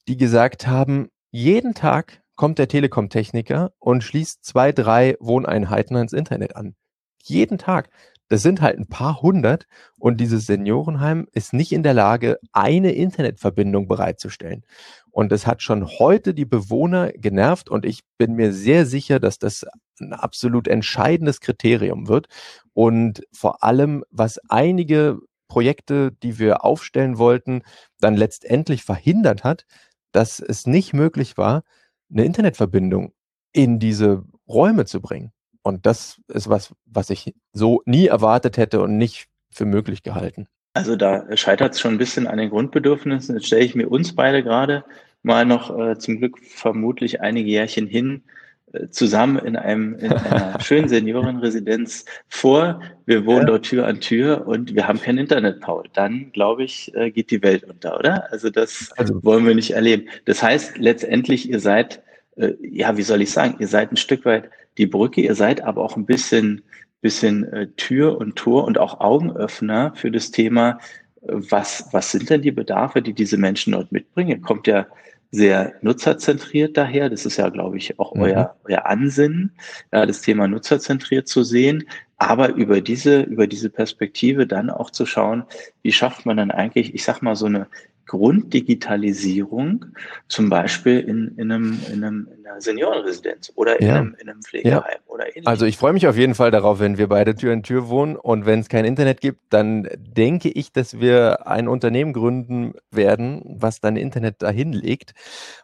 die 0.08 0.16
gesagt 0.16 0.66
haben, 0.66 1.10
jeden 1.30 1.74
Tag 1.74 2.22
kommt 2.38 2.60
der 2.60 2.70
Telekom-Techniker 2.70 3.74
und 3.78 4.06
schließt 4.06 4.46
zwei, 4.46 4.72
drei 4.72 5.18
Wohneinheiten 5.20 5.98
ans 5.98 6.13
Internet 6.13 6.56
an. 6.56 6.76
Jeden 7.24 7.58
Tag. 7.58 7.90
Das 8.30 8.42
sind 8.42 8.62
halt 8.62 8.78
ein 8.78 8.88
paar 8.88 9.22
hundert 9.22 9.68
und 9.98 10.20
dieses 10.20 10.46
Seniorenheim 10.46 11.28
ist 11.32 11.54
nicht 11.54 11.72
in 11.72 11.84
der 11.84 11.94
Lage, 11.94 12.38
eine 12.52 12.92
Internetverbindung 12.92 13.88
bereitzustellen. 13.88 14.66
Und 15.12 15.32
das 15.32 15.48
hat 15.48 15.62
schon 15.62 15.88
heute 15.88 16.34
die 16.34 16.46
Bewohner 16.46 17.12
genervt 17.13 17.70
und 17.70 17.86
ich 17.86 18.02
bin 18.18 18.34
mir 18.34 18.52
sehr 18.54 18.86
sicher, 18.86 19.20
dass 19.20 19.40
das 19.40 19.66
ein 20.00 20.13
absolut 20.13 20.68
entscheidendes 20.68 21.40
Kriterium 21.40 22.08
wird. 22.08 22.28
Und 22.74 23.24
vor 23.32 23.63
allem, 23.63 24.04
was 24.12 24.40
einige 24.50 25.20
Projekte, 25.48 26.12
die 26.12 26.38
wir 26.38 26.66
aufstellen 26.66 27.18
wollten, 27.18 27.62
dann 28.00 28.16
letztendlich 28.16 28.84
verhindert 28.84 29.44
hat, 29.44 29.66
dass 30.12 30.40
es 30.40 30.68
nicht 30.68 30.94
möglich 30.94 31.38
war, 31.38 31.63
eine 32.12 32.26
Internetverbindung 32.26 33.13
in 33.54 33.80
diese 33.80 34.24
Räume 34.48 34.86
zu 34.86 35.02
bringen. 35.02 35.32
Und 35.67 35.86
das 35.86 36.21
ist 36.30 36.47
was, 36.49 36.73
was 36.86 37.10
ich 37.10 37.34
so 37.51 37.82
nie 37.86 38.08
erwartet 38.08 38.56
hätte 38.56 38.82
und 38.82 38.97
nicht 38.97 39.27
für 39.51 39.65
möglich 39.65 40.01
gehalten. 40.01 40.47
Also 40.73 40.95
da 40.95 41.25
scheitert 41.36 41.73
es 41.73 41.82
schon 41.82 41.95
ein 41.95 41.97
bisschen 41.97 42.25
an 42.25 42.38
den 42.38 42.49
Grundbedürfnissen. 42.51 43.36
Jetzt 43.36 43.47
stelle 43.47 43.65
ich 43.65 43.75
mir 43.75 43.89
uns 43.89 44.15
beide 44.15 44.43
gerade 44.43 44.86
mal 45.23 45.43
noch 45.45 45.77
äh, 45.77 45.97
zum 45.97 46.19
Glück 46.19 46.39
vermutlich 46.39 47.19
einige 47.19 47.49
Jährchen 47.49 47.86
hin 47.88 48.23
äh, 48.71 48.88
zusammen 48.89 49.39
in 49.39 49.58
einem 49.58 49.95
in 49.99 50.13
einer 50.13 50.58
schönen 50.62 50.88
Seniorenresidenz 50.88 52.06
vor. 52.30 52.80
Wir 53.06 53.25
wohnen 53.25 53.39
Ja. 53.41 53.45
dort 53.47 53.65
Tür 53.65 53.88
an 53.88 53.99
Tür 53.99 54.47
und 54.47 54.73
wir 54.73 54.88
haben 54.88 55.01
kein 55.01 55.17
Internet, 55.17 55.60
Paul. 55.60 55.84
Dann 55.93 56.32
glaube 56.32 56.63
ich, 56.63 56.93
äh, 56.95 57.12
geht 57.12 57.32
die 57.32 57.41
Welt 57.43 57.63
unter, 57.65 57.97
oder? 57.99 58.32
Also 58.32 58.49
das 58.49 58.91
Also 58.97 59.21
wollen 59.23 59.45
wir 59.45 59.56
nicht 59.56 59.71
erleben. 59.71 60.08
Das 60.25 60.41
heißt 60.41 60.77
letztendlich, 60.77 61.49
ihr 61.49 61.60
seid 61.60 62.01
äh, 62.38 62.53
ja, 62.62 62.95
wie 62.95 63.01
soll 63.03 63.21
ich 63.21 63.32
sagen, 63.32 63.56
ihr 63.60 63.67
seid 63.67 63.91
ein 63.91 63.97
Stück 63.97 64.23
weit 64.23 64.49
die 64.78 64.88
Brücke, 64.88 65.22
ihr 65.22 65.36
seid 65.36 65.62
aber 65.62 65.84
auch 65.84 65.98
ein 65.98 66.06
bisschen 66.06 66.63
bisschen 67.02 67.52
äh, 67.54 67.68
Tür 67.78 68.18
und 68.18 68.36
Tor 68.36 68.66
und 68.66 68.78
auch 68.78 69.00
Augenöffner 69.00 69.94
für 69.96 70.12
das 70.12 70.32
Thema, 70.32 70.80
äh, 71.22 71.34
was, 71.34 71.88
was 71.92 72.12
sind 72.12 72.30
denn 72.30 72.42
die 72.42 72.52
Bedarfe, 72.52 73.02
die 73.02 73.13
diese 73.13 73.38
Menschen 73.38 73.74
dort 73.74 73.92
mitbringen? 73.92 74.30
Ihr 74.30 74.42
kommt 74.42 74.68
ja 74.68 74.88
sehr 75.30 75.74
nutzerzentriert 75.82 76.78
daher. 76.78 77.10
Das 77.10 77.26
ist 77.26 77.38
ja, 77.38 77.50
glaube 77.50 77.78
ich, 77.78 78.00
auch 78.00 78.16
Mhm. 78.16 78.22
euer, 78.22 78.56
euer 78.63 78.86
Ansinnen, 78.86 79.52
ja, 79.92 80.06
das 80.06 80.22
Thema 80.22 80.48
nutzerzentriert 80.48 81.28
zu 81.28 81.44
sehen. 81.44 81.84
Aber 82.18 82.56
über 82.56 82.82
diese, 82.82 83.22
über 83.22 83.46
diese 83.46 83.70
Perspektive 83.70 84.48
dann 84.48 84.70
auch 84.70 84.90
zu 84.90 85.06
schauen, 85.06 85.44
wie 85.84 85.92
schafft 85.92 86.26
man 86.26 86.38
dann 86.38 86.50
eigentlich, 86.50 86.96
ich 86.96 87.04
sag 87.04 87.22
mal, 87.22 87.36
so 87.36 87.46
eine 87.46 87.68
Grunddigitalisierung, 88.08 89.86
zum 90.28 90.50
Beispiel 90.50 91.00
in, 91.00 91.36
in, 91.38 91.52
einem, 91.52 91.80
in, 91.91 92.04
einem, 92.04 92.28
in 92.36 92.48
einer 92.48 92.62
Seniorenresidenz 92.62 93.52
oder 93.56 93.80
in, 93.80 93.88
Ja. 93.88 93.96
einem, 93.96 94.15
in 94.20 94.30
einem 94.30 94.41
Pflegeheim 94.41 95.00
oder 95.06 95.26
ähnliches. 95.28 95.46
Also 95.46 95.65
ich 95.65 95.78
freue 95.78 95.93
mich 95.93 96.08
auf 96.08 96.17
jeden 96.17 96.34
Fall 96.34 96.50
darauf, 96.50 96.80
wenn 96.80 96.98
wir 96.98 97.08
beide 97.08 97.36
Tür 97.36 97.54
in 97.54 97.63
Tür 97.63 97.89
wohnen 97.89 98.15
und 98.15 98.46
wenn 98.46 98.60
es 98.62 98.70
kein 98.70 98.86
Internet 98.86 99.22
gibt, 99.22 99.41
dann 99.50 99.88
denke 99.98 100.50
ich, 100.50 100.72
dass 100.72 101.00
wir 101.00 101.46
ein 101.48 101.67
Unternehmen 101.67 102.13
gründen 102.13 102.74
werden, 102.91 103.41
was 103.46 103.82
dann 103.82 103.98
Internet 103.98 104.41
dahin 104.41 104.74
legt, 104.74 105.13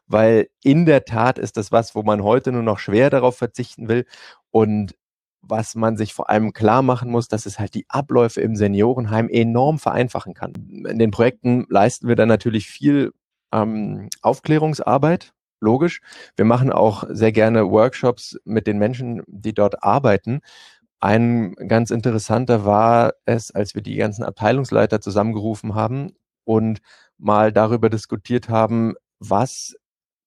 weil 0.05 0.49
in 0.63 0.85
der 0.85 1.05
Tat 1.05 1.39
ist 1.39 1.57
das 1.57 1.71
was, 1.71 1.95
wo 1.95 2.03
man 2.03 2.23
heute 2.23 2.51
nur 2.51 2.63
noch 2.63 2.79
schwer 2.79 3.09
darauf 3.09 3.37
verzichten 3.37 3.87
will 3.87 4.05
und 4.51 4.95
was 5.43 5.75
man 5.75 5.97
sich 5.97 6.13
vor 6.13 6.29
allem 6.29 6.53
klar 6.53 6.81
machen 6.81 7.11
muss, 7.11 7.27
dass 7.27 7.45
es 7.45 7.59
halt 7.59 7.75
die 7.75 7.85
Abläufe 7.89 8.41
im 8.41 8.55
Seniorenheim 8.55 9.29
enorm 9.29 9.77
vereinfachen 9.77 10.33
kann. 10.33 10.53
In 10.53 10.99
den 10.99 11.11
Projekten 11.11 11.65
leisten 11.69 12.07
wir 12.07 12.15
dann 12.15 12.29
natürlich 12.29 12.67
viel 12.67 13.11
ähm, 13.51 14.09
Aufklärungsarbeit, 14.21 15.33
logisch. 15.59 16.01
Wir 16.37 16.45
machen 16.45 16.71
auch 16.71 17.03
sehr 17.09 17.33
gerne 17.33 17.69
Workshops 17.69 18.37
mit 18.45 18.67
den 18.67 18.77
Menschen, 18.77 19.21
die 19.27 19.53
dort 19.53 19.83
arbeiten. 19.83 20.39
Ein 21.01 21.53
ganz 21.55 21.91
interessanter 21.91 22.65
war 22.65 23.13
es, 23.25 23.51
als 23.51 23.75
wir 23.75 23.81
die 23.81 23.97
ganzen 23.97 24.23
Abteilungsleiter 24.23 25.01
zusammengerufen 25.01 25.75
haben 25.75 26.13
und 26.45 26.79
mal 27.17 27.51
darüber 27.51 27.89
diskutiert 27.89 28.47
haben, 28.47 28.95
was 29.19 29.75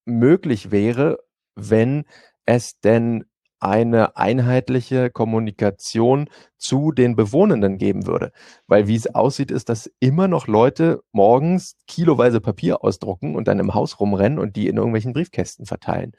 möglich 0.05 0.70
wäre, 0.70 1.18
wenn 1.55 2.05
es 2.44 2.79
denn 2.81 3.24
eine 3.61 4.16
einheitliche 4.16 5.11
Kommunikation 5.11 6.29
zu 6.59 6.92
den 6.92 7.16
Bewohnenden 7.16 7.79
geben 7.79 8.07
würde. 8.07 8.33
Weil 8.66 8.87
wie 8.87 8.97
es 8.97 9.14
aussieht, 9.14 9.51
ist, 9.51 9.69
dass 9.69 9.90
immer 10.01 10.29
noch 10.29 10.47
Leute 10.47 11.01
morgens 11.12 11.77
kiloweise 11.87 12.40
Papier 12.40 12.85
ausdrucken 12.85 13.35
und 13.37 13.49
dann 13.49 13.59
im 13.59 13.75
Haus 13.75 13.99
rumrennen 14.01 14.38
und 14.38 14.57
die 14.57 14.69
in 14.69 14.77
irgendwelchen 14.77 15.12
Briefkästen 15.12 15.66
verteilen. 15.66 16.12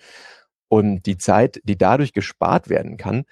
Und 0.69 1.05
die 1.05 1.17
Zeit, 1.17 1.61
die 1.63 1.77
dadurch 1.77 2.13
gespart 2.13 2.69
werden 2.69 2.97
kann, 2.97 3.23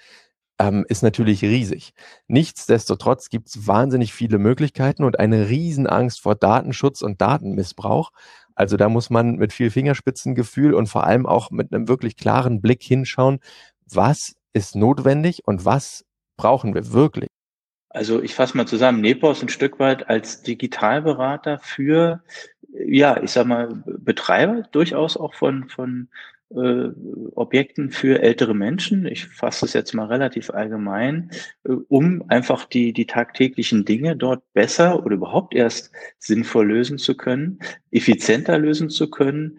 ähm, 0.58 0.84
ist 0.88 1.02
natürlich 1.02 1.42
riesig. 1.42 1.92
Nichtsdestotrotz 2.28 3.28
gibt 3.28 3.48
es 3.48 3.66
wahnsinnig 3.66 4.12
viele 4.14 4.38
Möglichkeiten 4.38 5.04
und 5.04 5.18
eine 5.18 5.48
Riesenangst 5.48 6.20
vor 6.20 6.34
Datenschutz 6.34 7.02
und 7.02 7.20
Datenmissbrauch. 7.20 8.10
Also 8.54 8.78
da 8.78 8.88
muss 8.88 9.10
man 9.10 9.36
mit 9.36 9.52
viel 9.52 9.70
Fingerspitzengefühl 9.70 10.72
und 10.72 10.88
vor 10.88 11.04
allem 11.04 11.26
auch 11.26 11.50
mit 11.50 11.72
einem 11.74 11.88
wirklich 11.88 12.16
klaren 12.16 12.62
Blick 12.62 12.82
hinschauen, 12.82 13.40
was 13.92 14.34
ist 14.52 14.74
notwendig 14.74 15.42
und 15.44 15.64
was 15.64 16.04
brauchen 16.36 16.74
wir 16.74 16.92
wirklich. 16.92 17.28
Also 17.90 18.22
ich 18.22 18.34
fasse 18.34 18.56
mal 18.56 18.66
zusammen, 18.66 19.00
Nepos 19.00 19.42
ein 19.42 19.48
Stück 19.48 19.78
weit 19.78 20.08
als 20.08 20.42
Digitalberater 20.42 21.58
für, 21.60 22.22
ja, 22.72 23.22
ich 23.22 23.30
sag 23.30 23.46
mal, 23.46 23.82
Betreiber 23.86 24.64
durchaus 24.70 25.16
auch 25.16 25.34
von, 25.34 25.68
von 25.68 26.08
äh, 26.50 26.88
Objekten 27.34 27.90
für 27.90 28.20
ältere 28.22 28.54
Menschen. 28.54 29.06
Ich 29.06 29.26
fasse 29.26 29.64
es 29.64 29.72
jetzt 29.72 29.94
mal 29.94 30.06
relativ 30.06 30.50
allgemein, 30.50 31.30
äh, 31.64 31.72
um 31.88 32.22
einfach 32.28 32.66
die, 32.66 32.92
die 32.92 33.06
tagtäglichen 33.06 33.84
Dinge 33.84 34.14
dort 34.14 34.42
besser 34.52 35.04
oder 35.04 35.14
überhaupt 35.14 35.54
erst 35.54 35.90
sinnvoll 36.18 36.68
lösen 36.68 36.98
zu 36.98 37.16
können, 37.16 37.60
effizienter 37.90 38.58
lösen 38.58 38.90
zu 38.90 39.10
können, 39.10 39.58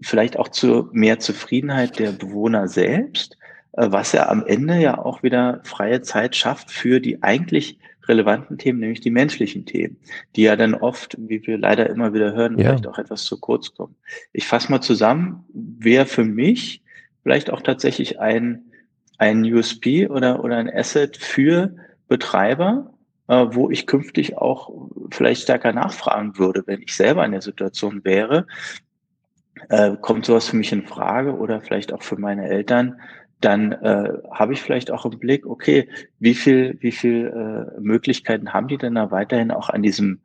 vielleicht 0.00 0.38
auch 0.38 0.48
zu 0.48 0.88
mehr 0.92 1.18
Zufriedenheit 1.18 1.98
der 1.98 2.12
Bewohner 2.12 2.68
selbst 2.68 3.38
was 3.74 4.12
ja 4.12 4.28
am 4.28 4.44
Ende 4.46 4.78
ja 4.78 4.98
auch 4.98 5.22
wieder 5.22 5.60
freie 5.64 6.02
Zeit 6.02 6.36
schafft 6.36 6.70
für 6.70 7.00
die 7.00 7.22
eigentlich 7.22 7.78
relevanten 8.08 8.58
Themen, 8.58 8.80
nämlich 8.80 9.00
die 9.00 9.10
menschlichen 9.10 9.64
Themen, 9.64 9.96
die 10.36 10.42
ja 10.42 10.56
dann 10.56 10.74
oft, 10.74 11.16
wie 11.18 11.46
wir 11.46 11.56
leider 11.58 11.88
immer 11.88 12.12
wieder 12.12 12.32
hören, 12.32 12.58
Ja. 12.58 12.66
vielleicht 12.66 12.86
auch 12.88 12.98
etwas 12.98 13.24
zu 13.24 13.38
kurz 13.38 13.74
kommen. 13.74 13.94
Ich 14.32 14.46
fasse 14.46 14.70
mal 14.70 14.80
zusammen, 14.80 15.44
wäre 15.52 16.06
für 16.06 16.24
mich 16.24 16.82
vielleicht 17.22 17.50
auch 17.50 17.60
tatsächlich 17.60 18.18
ein, 18.18 18.64
ein 19.18 19.44
USP 19.44 20.08
oder, 20.08 20.42
oder 20.42 20.56
ein 20.56 20.68
Asset 20.68 21.16
für 21.16 21.74
Betreiber, 22.08 22.92
äh, 23.28 23.46
wo 23.50 23.70
ich 23.70 23.86
künftig 23.86 24.36
auch 24.36 24.70
vielleicht 25.10 25.42
stärker 25.42 25.72
nachfragen 25.72 26.36
würde, 26.38 26.64
wenn 26.66 26.82
ich 26.82 26.94
selber 26.94 27.24
in 27.24 27.32
der 27.32 27.42
Situation 27.42 28.04
wäre, 28.04 28.46
äh, 29.68 29.96
kommt 30.00 30.26
sowas 30.26 30.48
für 30.48 30.56
mich 30.56 30.72
in 30.72 30.86
Frage 30.86 31.36
oder 31.36 31.60
vielleicht 31.60 31.92
auch 31.92 32.02
für 32.02 32.18
meine 32.18 32.48
Eltern, 32.48 33.00
dann 33.44 33.72
äh, 33.72 34.12
habe 34.30 34.52
ich 34.52 34.62
vielleicht 34.62 34.90
auch 34.90 35.04
im 35.04 35.18
Blick, 35.18 35.46
okay, 35.46 35.88
wie 36.18 36.34
viel, 36.34 36.76
wie 36.80 36.92
viel 36.92 37.26
äh, 37.26 37.80
Möglichkeiten 37.80 38.52
haben 38.52 38.68
die 38.68 38.78
denn 38.78 38.94
da 38.94 39.10
weiterhin 39.10 39.50
auch 39.50 39.68
an 39.68 39.82
diesem 39.82 40.20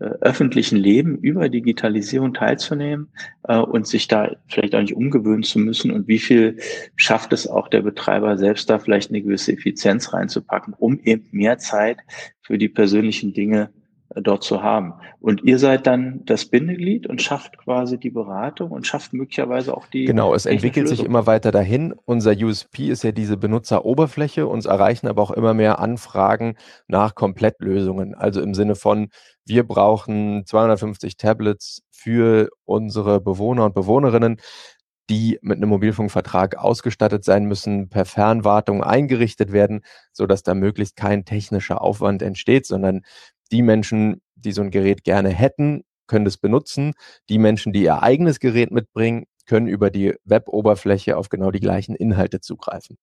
äh, 0.00 0.04
öffentlichen 0.20 0.78
Leben 0.78 1.18
über 1.18 1.48
Digitalisierung 1.48 2.32
teilzunehmen 2.32 3.12
äh, 3.48 3.58
und 3.58 3.86
sich 3.86 4.08
da 4.08 4.34
vielleicht 4.48 4.74
auch 4.74 4.80
nicht 4.80 4.96
umgewöhnen 4.96 5.42
zu 5.42 5.58
müssen? 5.58 5.90
Und 5.90 6.08
wie 6.08 6.18
viel 6.18 6.56
schafft 6.96 7.32
es 7.32 7.46
auch 7.46 7.68
der 7.68 7.82
Betreiber 7.82 8.38
selbst 8.38 8.70
da 8.70 8.78
vielleicht 8.78 9.10
eine 9.10 9.22
gewisse 9.22 9.52
Effizienz 9.52 10.12
reinzupacken, 10.12 10.74
um 10.78 10.98
eben 11.00 11.28
mehr 11.32 11.58
Zeit 11.58 11.98
für 12.40 12.58
die 12.58 12.68
persönlichen 12.68 13.34
Dinge 13.34 13.70
dort 14.14 14.42
zu 14.44 14.62
haben. 14.62 14.94
Und 15.20 15.42
ihr 15.44 15.58
seid 15.58 15.86
dann 15.86 16.22
das 16.24 16.46
Bindeglied 16.46 17.06
und 17.06 17.22
schafft 17.22 17.58
quasi 17.58 17.98
die 17.98 18.10
Beratung 18.10 18.70
und 18.70 18.86
schafft 18.86 19.12
möglicherweise 19.12 19.76
auch 19.76 19.86
die. 19.86 20.04
Genau, 20.04 20.34
es 20.34 20.46
entwickelt 20.46 20.88
sich 20.88 21.04
immer 21.04 21.26
weiter 21.26 21.50
dahin. 21.50 21.94
Unser 22.04 22.32
USP 22.32 22.88
ist 22.88 23.04
ja 23.04 23.12
diese 23.12 23.36
Benutzeroberfläche. 23.36 24.46
Uns 24.46 24.66
erreichen 24.66 25.08
aber 25.08 25.22
auch 25.22 25.30
immer 25.30 25.54
mehr 25.54 25.78
Anfragen 25.78 26.56
nach 26.88 27.14
Komplettlösungen. 27.14 28.14
Also 28.14 28.40
im 28.40 28.54
Sinne 28.54 28.74
von, 28.74 29.08
wir 29.44 29.66
brauchen 29.66 30.44
250 30.46 31.16
Tablets 31.16 31.82
für 31.90 32.50
unsere 32.64 33.20
Bewohner 33.20 33.64
und 33.64 33.74
Bewohnerinnen 33.74 34.38
die 35.10 35.38
mit 35.42 35.56
einem 35.56 35.68
Mobilfunkvertrag 35.68 36.56
ausgestattet 36.56 37.24
sein 37.24 37.44
müssen, 37.44 37.88
per 37.88 38.04
Fernwartung 38.04 38.82
eingerichtet 38.82 39.52
werden, 39.52 39.82
so 40.12 40.26
dass 40.26 40.42
da 40.42 40.54
möglichst 40.54 40.96
kein 40.96 41.24
technischer 41.24 41.82
Aufwand 41.82 42.22
entsteht, 42.22 42.66
sondern 42.66 43.02
die 43.52 43.62
Menschen, 43.62 44.20
die 44.34 44.52
so 44.52 44.62
ein 44.62 44.70
Gerät 44.70 45.04
gerne 45.04 45.28
hätten, 45.28 45.84
können 46.06 46.24
das 46.24 46.38
benutzen. 46.38 46.94
Die 47.28 47.38
Menschen, 47.38 47.72
die 47.72 47.82
ihr 47.82 48.02
eigenes 48.02 48.40
Gerät 48.40 48.70
mitbringen, 48.70 49.26
können 49.46 49.68
über 49.68 49.90
die 49.90 50.14
Web-Oberfläche 50.24 51.16
auf 51.16 51.28
genau 51.28 51.50
die 51.50 51.60
gleichen 51.60 51.94
Inhalte 51.94 52.40
zugreifen. 52.40 52.96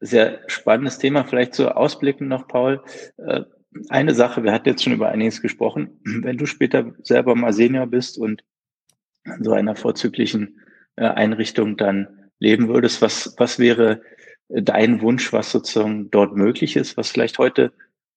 Sehr 0.00 0.40
spannendes 0.48 0.98
Thema. 0.98 1.24
Vielleicht 1.24 1.54
zu 1.54 1.74
Ausblicken 1.74 2.28
noch, 2.28 2.48
Paul. 2.48 2.82
Äh, 3.16 3.42
eine 3.88 4.14
Sache, 4.14 4.42
wir 4.42 4.52
hatten 4.52 4.68
jetzt 4.68 4.84
schon 4.84 4.92
über 4.92 5.08
einiges 5.08 5.40
gesprochen. 5.40 6.00
Wenn 6.04 6.36
du 6.36 6.46
später 6.46 6.92
selber 7.02 7.34
mal 7.34 7.52
Senior 7.52 7.86
bist 7.86 8.18
und 8.18 8.42
in 9.24 9.42
so 9.42 9.52
einer 9.52 9.76
vorzüglichen 9.76 10.60
äh, 10.96 11.04
Einrichtung 11.06 11.76
dann 11.76 12.30
leben 12.38 12.68
würdest, 12.68 13.02
was, 13.02 13.34
was 13.38 13.58
wäre 13.58 14.02
dein 14.48 15.00
Wunsch, 15.00 15.32
was 15.32 15.50
sozusagen 15.50 16.10
dort 16.10 16.36
möglich 16.36 16.76
ist, 16.76 16.96
was 16.96 17.10
vielleicht 17.10 17.38
heute 17.38 17.72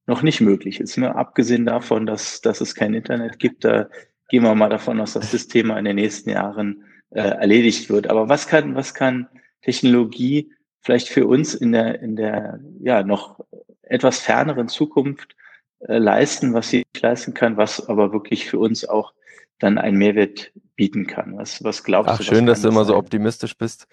noch 0.10 0.24
nicht 0.24 0.42
möglich 0.42 0.80
ist. 0.80 0.98
Ne? 0.98 1.16
Abgesehen 1.16 1.66
davon, 1.66 2.06
dass, 2.06 2.42
dass 2.42 2.62
es 2.62 2.74
kein 2.74 2.96
Internet 2.96 3.38
gibt, 3.38 3.64
da 3.64 3.88
gehen 4.28 4.44
wir 4.44 4.56
mal 4.56 4.70
davon 4.70 5.00
aus, 5.00 5.14
dass 5.14 5.32
das 5.32 5.48
Thema 5.48 5.78
in 5.78 5.86
den 5.86 5.96
nächsten 5.96 6.32
Jahren 6.32 6.84
äh, 7.12 7.22
erledigt 7.22 7.90
wird. 7.90 8.10
Aber 8.10 8.28
was 8.28 8.48
kann, 8.48 8.76
was 8.76 8.94
kann 8.94 9.28
Technologie 9.62 10.52
vielleicht 10.82 11.10
für 11.10 11.28
uns 11.28 11.54
in 11.54 11.72
der, 11.72 12.02
in 12.02 12.16
der 12.16 12.60
ja 12.82 13.04
noch 13.04 13.40
etwas 13.84 14.20
ferneren 14.20 14.68
Zukunft 14.68 15.36
äh, 15.80 16.00
leisten, 16.00 16.54
was 16.54 16.70
sie 16.70 16.86
nicht 16.94 17.02
leisten 17.02 17.34
kann, 17.34 17.58
was 17.58 17.88
aber 17.88 18.12
wirklich 18.12 18.50
für 18.50 18.58
uns 18.58 18.86
auch 18.86 19.14
dann 19.60 19.78
einen 19.78 19.98
Mehrwert 19.98 20.52
bieten 20.76 21.06
kann. 21.06 21.38
Was, 21.38 21.64
was 21.64 21.84
glaubst 21.84 22.14
Ach, 22.14 22.18
du? 22.18 22.24
Schön, 22.24 22.48
dass 22.48 22.62
du 22.62 22.70
immer 22.70 22.86
sein? 22.86 22.94
so 22.94 22.98
optimistisch 22.98 23.56
bist. 23.58 23.88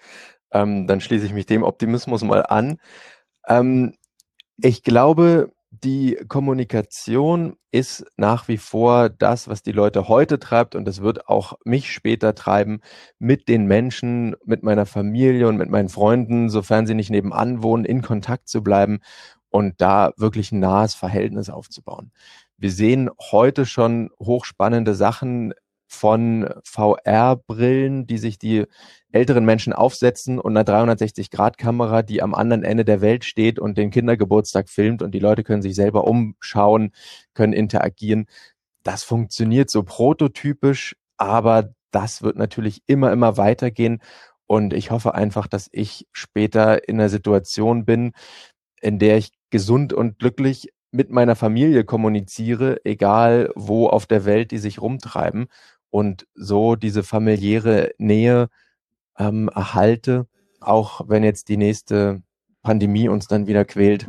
Ähm, 0.51 0.87
dann 0.87 0.99
schließe 0.99 1.27
ich 1.27 1.33
mich 1.33 1.45
dem 1.45 1.61
Optimismus 1.61 2.23
mal 2.23 2.43
an. 2.43 2.79
Ähm, 3.47 3.93
ich 4.59 4.81
glaube, 4.81 5.51
die 5.69 6.17
Kommunikation 6.27 7.57
ist 7.71 8.05
nach 8.15 8.47
wie 8.47 8.57
vor 8.57 9.09
das, 9.09 9.47
was 9.47 9.63
die 9.63 9.71
Leute 9.71 10.07
heute 10.07 10.39
treibt 10.39 10.75
und 10.75 10.85
das 10.85 11.01
wird 11.01 11.27
auch 11.27 11.53
mich 11.65 11.91
später 11.91 12.35
treiben, 12.35 12.79
mit 13.19 13.47
den 13.49 13.65
Menschen, 13.65 14.35
mit 14.45 14.63
meiner 14.63 14.85
Familie 14.85 15.47
und 15.47 15.57
mit 15.57 15.69
meinen 15.69 15.89
Freunden, 15.89 16.49
sofern 16.49 16.87
sie 16.87 16.93
nicht 16.95 17.09
nebenan 17.09 17.63
wohnen, 17.63 17.85
in 17.85 18.01
Kontakt 18.01 18.47
zu 18.47 18.63
bleiben 18.63 18.99
und 19.49 19.81
da 19.81 20.13
wirklich 20.17 20.51
ein 20.51 20.59
nahes 20.59 20.95
Verhältnis 20.95 21.49
aufzubauen. 21.49 22.11
Wir 22.57 22.71
sehen 22.71 23.09
heute 23.31 23.65
schon 23.65 24.09
hochspannende 24.19 24.95
Sachen 24.95 25.53
von 25.87 26.49
VR-Brillen, 26.63 28.05
die 28.07 28.17
sich 28.17 28.37
die 28.37 28.65
älteren 29.11 29.45
Menschen 29.45 29.73
aufsetzen 29.73 30.39
und 30.39 30.55
einer 30.55 30.65
360-Grad-Kamera, 30.65 32.01
die 32.03 32.21
am 32.21 32.35
anderen 32.35 32.63
Ende 32.63 32.85
der 32.85 33.01
Welt 33.01 33.23
steht 33.23 33.57
und 33.57 33.77
den 33.77 33.89
Kindergeburtstag 33.89 34.69
filmt 34.69 35.01
und 35.01 35.11
die 35.11 35.19
Leute 35.19 35.43
können 35.43 35.61
sich 35.61 35.75
selber 35.75 36.05
umschauen, 36.05 36.91
können 37.33 37.53
interagieren. 37.53 38.27
Das 38.83 39.03
funktioniert 39.03 39.69
so 39.69 39.83
prototypisch, 39.83 40.95
aber 41.17 41.73
das 41.91 42.21
wird 42.21 42.37
natürlich 42.37 42.81
immer, 42.85 43.11
immer 43.11 43.37
weitergehen. 43.37 44.01
Und 44.45 44.73
ich 44.73 44.91
hoffe 44.91 45.15
einfach, 45.15 45.47
dass 45.47 45.69
ich 45.71 46.07
später 46.11 46.87
in 46.87 46.99
einer 46.99 47.09
Situation 47.09 47.85
bin, 47.85 48.11
in 48.81 48.99
der 48.99 49.17
ich 49.17 49.31
gesund 49.49 49.93
und 49.93 50.19
glücklich 50.19 50.69
mit 50.91 51.09
meiner 51.09 51.35
Familie 51.35 51.83
kommuniziere, 51.83 52.79
egal 52.85 53.51
wo 53.55 53.87
auf 53.87 54.05
der 54.05 54.25
Welt 54.25 54.51
die 54.51 54.57
sich 54.57 54.81
rumtreiben 54.81 55.47
und 55.89 56.27
so 56.35 56.75
diese 56.75 57.03
familiäre 57.03 57.91
Nähe 57.97 58.49
ähm, 59.17 59.49
erhalte, 59.53 60.27
auch 60.59 61.01
wenn 61.07 61.23
jetzt 61.23 61.49
die 61.49 61.57
nächste 61.57 62.21
Pandemie 62.61 63.09
uns 63.09 63.27
dann 63.27 63.47
wieder 63.47 63.65
quält. 63.65 64.07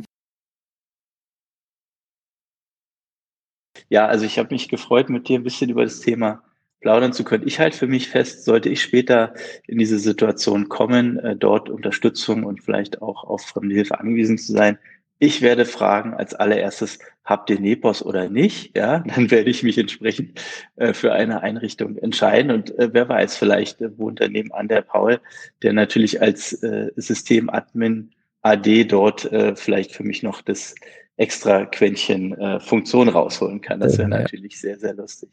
Ja, 3.87 4.05
also 4.07 4.25
ich 4.25 4.37
habe 4.37 4.53
mich 4.53 4.67
gefreut, 4.67 5.09
mit 5.09 5.27
dir 5.27 5.39
ein 5.39 5.43
bisschen 5.43 5.69
über 5.69 5.83
das 5.83 6.01
Thema 6.01 6.43
plaudern 6.81 7.13
zu 7.13 7.23
können. 7.23 7.47
Ich 7.47 7.59
halte 7.59 7.77
für 7.77 7.87
mich 7.87 8.09
fest, 8.09 8.45
sollte 8.45 8.69
ich 8.69 8.81
später 8.81 9.33
in 9.67 9.77
diese 9.77 9.99
Situation 9.99 10.69
kommen, 10.69 11.19
äh, 11.19 11.35
dort 11.35 11.69
Unterstützung 11.69 12.43
und 12.43 12.63
vielleicht 12.63 13.01
auch 13.01 13.23
auf 13.23 13.41
fremde 13.41 13.75
Hilfe 13.75 13.99
angewiesen 13.99 14.37
zu 14.37 14.53
sein, 14.53 14.77
ich 15.19 15.41
werde 15.41 15.65
fragen 15.65 16.13
als 16.13 16.33
allererstes, 16.33 16.99
habt 17.25 17.49
ihr 17.49 17.59
Nepos 17.59 18.01
oder 18.01 18.29
nicht? 18.29 18.75
Ja, 18.75 18.99
dann 18.99 19.29
werde 19.29 19.49
ich 19.49 19.63
mich 19.63 19.77
entsprechend 19.77 20.41
äh, 20.77 20.93
für 20.93 21.13
eine 21.13 21.43
Einrichtung 21.43 21.97
entscheiden. 21.97 22.51
Und 22.51 22.77
äh, 22.79 22.89
wer 22.93 23.07
weiß, 23.07 23.37
vielleicht 23.37 23.81
äh, 23.81 23.97
wohnt 23.97 24.21
er 24.21 24.29
nebenan 24.29 24.69
der 24.69 24.81
Paul, 24.81 25.19
der 25.61 25.73
natürlich 25.73 26.21
als 26.21 26.53
äh, 26.63 26.91
Systemadmin 26.95 28.11
AD 28.41 28.85
dort 28.85 29.31
äh, 29.31 29.55
vielleicht 29.55 29.91
für 29.91 30.03
mich 30.03 30.23
noch 30.23 30.41
das 30.41 30.73
extra 31.17 31.65
Quäntchen 31.65 32.33
äh, 32.37 32.61
Funktion 32.61 33.09
rausholen 33.09 33.59
kann. 33.59 33.81
Das 33.81 33.97
wäre 33.97 34.07
natürlich 34.07 34.59
sehr, 34.61 34.79
sehr 34.79 34.93
lustig. 34.93 35.29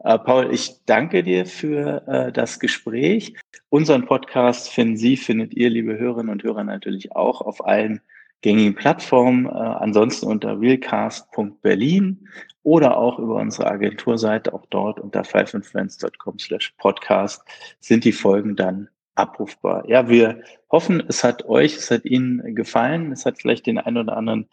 Äh, 0.00 0.18
Paul, 0.18 0.52
ich 0.52 0.84
danke 0.86 1.22
dir 1.22 1.46
für 1.46 2.02
äh, 2.08 2.32
das 2.32 2.58
Gespräch. 2.58 3.34
Unseren 3.68 4.06
Podcast 4.06 4.70
finden 4.70 4.96
Sie, 4.96 5.16
findet 5.16 5.54
ihr, 5.54 5.70
liebe 5.70 5.96
Hörerinnen 5.96 6.32
und 6.32 6.42
Hörer, 6.42 6.64
natürlich 6.64 7.12
auch 7.12 7.40
auf 7.42 7.64
allen 7.64 8.00
gängigen 8.42 8.74
Plattformen, 8.74 9.46
äh, 9.46 9.50
ansonsten 9.50 10.26
unter 10.26 10.60
realcast.berlin 10.60 12.28
oder 12.62 12.96
auch 12.96 13.18
über 13.18 13.36
unsere 13.36 13.70
Agenturseite, 13.70 14.52
auch 14.52 14.66
dort 14.70 15.00
unter 15.00 15.24
fiveandfriends.com 15.24 16.38
slash 16.38 16.74
podcast 16.78 17.42
sind 17.80 18.04
die 18.04 18.12
Folgen 18.12 18.56
dann 18.56 18.88
abrufbar. 19.14 19.88
Ja, 19.88 20.08
wir 20.08 20.42
hoffen, 20.70 21.02
es 21.08 21.24
hat 21.24 21.46
euch, 21.46 21.76
es 21.76 21.90
hat 21.90 22.04
Ihnen 22.04 22.54
gefallen, 22.54 23.12
es 23.12 23.26
hat 23.26 23.38
vielleicht 23.38 23.66
den 23.66 23.78
einen 23.78 23.98
oder 23.98 24.16
anderen 24.16 24.48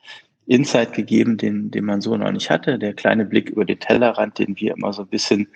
Insight 0.45 0.93
gegeben, 0.93 1.37
den, 1.37 1.71
den 1.71 1.85
man 1.85 2.01
so 2.01 2.15
noch 2.15 2.31
nicht 2.31 2.49
hatte. 2.49 2.79
Der 2.79 2.93
kleine 2.93 3.25
Blick 3.25 3.49
über 3.49 3.65
den 3.65 3.79
Tellerrand, 3.79 4.39
den 4.39 4.57
wir 4.59 4.75
immer 4.75 4.93
so 4.93 5.03
ein 5.03 5.09
bisschen 5.09 5.47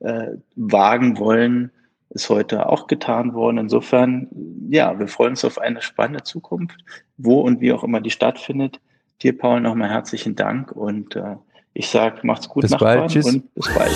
äh, 0.00 0.28
wagen 0.56 1.18
wollen, 1.18 1.70
ist 2.10 2.28
heute 2.30 2.68
auch 2.68 2.86
getan 2.86 3.34
worden. 3.34 3.58
Insofern, 3.58 4.28
ja, 4.70 4.98
wir 4.98 5.08
freuen 5.08 5.30
uns 5.30 5.44
auf 5.44 5.58
eine 5.58 5.82
spannende 5.82 6.22
Zukunft, 6.24 6.84
wo 7.16 7.40
und 7.40 7.60
wie 7.60 7.72
auch 7.72 7.84
immer 7.84 8.00
die 8.00 8.10
stattfindet. 8.10 8.80
Dir, 9.22 9.36
Paul, 9.36 9.60
nochmal 9.60 9.90
herzlichen 9.90 10.36
Dank 10.36 10.72
und 10.72 11.16
äh, 11.16 11.36
ich 11.74 11.88
sage, 11.88 12.20
macht's 12.22 12.48
gut, 12.48 12.62
bis 12.62 12.70
Nachbarn, 12.70 12.98
bald, 12.98 13.10
tschüss. 13.10 13.26
und 13.26 13.54
bis 13.54 13.68
bald. 13.74 13.92